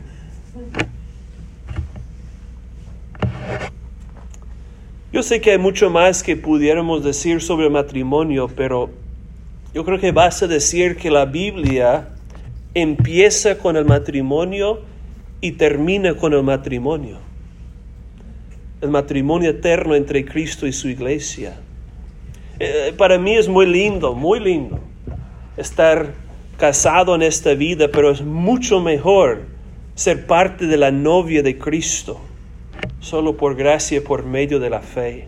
Yo 5.16 5.24
sé 5.24 5.39
que 5.39 5.51
hay 5.51 5.58
mucho 5.58 5.89
más 5.89 6.22
que 6.24 6.36
pudiéramos 6.36 7.01
decir 7.01 7.41
sobre 7.41 7.68
el 7.68 7.72
matrimonio, 7.72 8.49
pero 8.53 8.89
yo 9.74 9.86
creo 9.86 9.97
que 9.97 10.12
basta 10.12 10.45
decir 10.45 10.97
que 10.97 11.10
la 11.10 11.24
Biblia 11.24 12.10
empieza 12.74 13.58
con 13.58 13.78
el 13.78 13.86
matrimonio 13.86 14.82
y 15.46 15.52
termina 15.52 16.16
con 16.16 16.34
el 16.34 16.41
matrimonio. 16.41 17.20
El 18.82 18.89
matrimonio 18.89 19.52
eterno 19.52 19.93
entre 19.93 20.26
Cristo 20.26 20.66
y 20.66 20.74
su 20.74 20.89
iglesia. 20.89 21.56
Eh, 22.58 22.96
para 22.98 23.20
mí 23.20 23.36
es 23.36 23.48
muy 23.48 23.68
lindo, 23.68 24.16
muy 24.16 24.39
lindo 24.39 24.80
estar 25.56 26.14
casado 26.58 27.14
en 27.14 27.22
esta 27.22 27.54
vida, 27.54 27.89
pero 27.93 28.10
es 28.10 28.24
mucho 28.24 28.80
mejor 28.80 29.43
ser 29.93 30.26
parte 30.26 30.66
de 30.66 30.78
la 30.78 30.89
novia 30.89 31.43
de 31.43 31.60
Cristo, 31.60 32.20
solo 33.00 33.38
por 33.38 33.56
gracia, 33.56 34.04
por 34.04 34.26
medio 34.26 34.60
de 34.60 34.70
la 34.72 34.82
fe. 34.82 35.28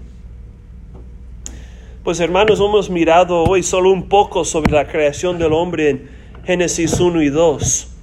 Pues 2.03 2.19
hermanos, 2.19 2.59
hemos 2.59 2.89
mirado 2.89 3.43
hoy 3.43 3.61
solo 3.61 3.91
un 3.91 4.09
poco 4.09 4.43
sobre 4.45 4.71
la 4.71 4.87
creación 4.87 5.37
del 5.37 5.53
hombre 5.53 5.89
en 5.91 6.09
Génesis 6.43 6.99
1 6.99 7.21
y 7.21 7.29
2. 7.29 7.96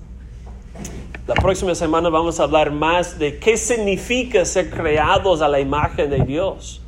La 1.26 1.32
próxima 1.32 1.74
semana 1.74 2.10
vamos 2.10 2.38
a 2.38 2.42
hablar 2.42 2.70
más 2.70 3.18
de 3.18 3.38
qué 3.38 3.56
significa 3.56 4.44
ser 4.44 4.68
creados 4.68 5.40
a 5.40 5.48
la 5.48 5.58
imagen 5.58 6.10
de 6.10 6.18
Dios. 6.18 6.82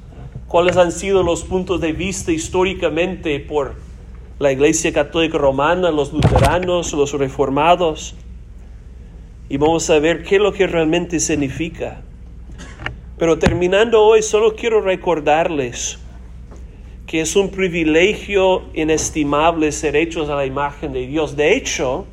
Cuáles 0.47 0.77
han 0.77 0.93
sido 0.93 1.23
los 1.23 1.43
puntos 1.43 1.81
de 1.81 1.93
vista 1.93 2.33
históricamente 2.33 3.41
por 3.41 3.77
la 4.39 4.53
Iglesia 4.53 4.93
Católica 4.93 5.39
Romana, 5.39 5.91
los 5.91 6.13
luteranos, 6.13 6.93
los 6.93 7.15
reformados. 7.15 8.15
Y 9.49 9.57
vamos 9.57 9.89
a 9.89 9.99
ver 10.01 10.23
qué 10.23 10.37
es 10.37 10.43
lo 10.43 10.53
que 10.53 10.67
realmente 10.67 11.19
significa. 11.19 12.03
Pero 13.17 13.39
terminando 13.39 14.03
hoy, 14.03 14.21
solo 14.21 14.55
quiero 14.55 14.83
recordarles 14.83 15.99
que 17.07 17.23
es 17.23 17.37
un 17.37 17.51
privilegio 17.51 18.65
inestimable 18.75 19.73
ser 19.73 19.97
hechos 19.97 20.29
a 20.29 20.35
la 20.35 20.45
imagen 20.45 20.93
de 20.93 21.07
Dios. 21.07 21.37
De 21.37 21.57
hecho, 21.57 22.07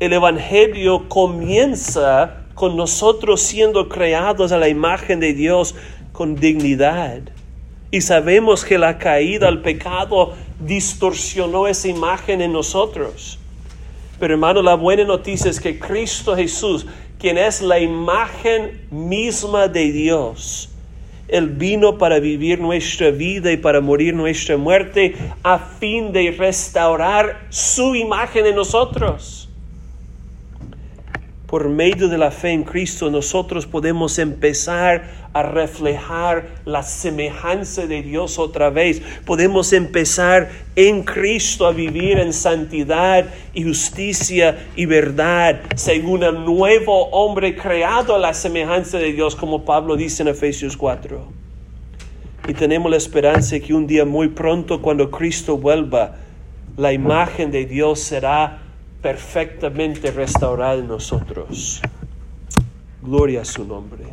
el 0.00 0.14
Evangelio 0.14 1.10
comienza 1.10 2.38
con 2.54 2.74
nosotros 2.74 3.42
siendo 3.42 3.90
creados 3.90 4.50
a 4.50 4.56
la 4.56 4.68
imagen 4.68 5.20
de 5.20 5.34
Dios 5.34 5.74
con 6.12 6.36
dignidad. 6.36 7.20
Y 7.90 8.00
sabemos 8.00 8.64
que 8.64 8.78
la 8.78 8.96
caída 8.96 9.48
al 9.48 9.60
pecado 9.60 10.32
distorsionó 10.58 11.66
esa 11.66 11.88
imagen 11.88 12.40
en 12.40 12.52
nosotros. 12.52 13.38
Pero 14.18 14.34
hermano, 14.34 14.62
la 14.62 14.74
buena 14.74 15.04
noticia 15.04 15.50
es 15.50 15.60
que 15.60 15.78
Cristo 15.78 16.34
Jesús, 16.34 16.86
quien 17.18 17.36
es 17.36 17.60
la 17.60 17.78
imagen 17.78 18.86
misma 18.90 19.68
de 19.68 19.92
Dios, 19.92 20.70
él 21.28 21.48
vino 21.50 21.98
para 21.98 22.20
vivir 22.20 22.58
nuestra 22.58 23.10
vida 23.10 23.52
y 23.52 23.58
para 23.58 23.82
morir 23.82 24.14
nuestra 24.14 24.56
muerte 24.56 25.14
a 25.42 25.58
fin 25.58 26.10
de 26.10 26.30
restaurar 26.30 27.46
su 27.50 27.94
imagen 27.94 28.46
en 28.46 28.56
nosotros. 28.56 29.49
Por 31.50 31.68
medio 31.68 32.08
de 32.08 32.16
la 32.16 32.30
fe 32.30 32.52
en 32.52 32.62
Cristo 32.62 33.10
nosotros 33.10 33.66
podemos 33.66 34.20
empezar 34.20 35.02
a 35.32 35.42
reflejar 35.42 36.46
la 36.64 36.84
semejanza 36.84 37.88
de 37.88 38.02
Dios 38.02 38.38
otra 38.38 38.70
vez. 38.70 39.02
Podemos 39.24 39.72
empezar 39.72 40.48
en 40.76 41.02
Cristo 41.02 41.66
a 41.66 41.72
vivir 41.72 42.20
en 42.20 42.32
santidad 42.32 43.26
y 43.52 43.64
justicia 43.64 44.68
y 44.76 44.86
verdad, 44.86 45.62
según 45.74 46.22
el 46.22 46.44
nuevo 46.44 47.06
hombre 47.06 47.56
creado 47.56 48.14
a 48.14 48.20
la 48.20 48.32
semejanza 48.32 48.98
de 48.98 49.12
Dios, 49.12 49.34
como 49.34 49.64
Pablo 49.64 49.96
dice 49.96 50.22
en 50.22 50.28
Efesios 50.28 50.76
4. 50.76 51.20
Y 52.46 52.54
tenemos 52.54 52.88
la 52.92 52.96
esperanza 52.96 53.58
que 53.58 53.74
un 53.74 53.88
día 53.88 54.04
muy 54.04 54.28
pronto, 54.28 54.80
cuando 54.80 55.10
Cristo 55.10 55.58
vuelva, 55.58 56.14
la 56.76 56.92
imagen 56.92 57.50
de 57.50 57.66
Dios 57.66 57.98
será 57.98 58.69
perfectamente 59.00 60.10
restaurada 60.10 60.74
en 60.74 60.88
nosotros. 60.88 61.80
Gloria 63.02 63.42
a 63.42 63.44
su 63.44 63.64
nombre. 63.64 64.04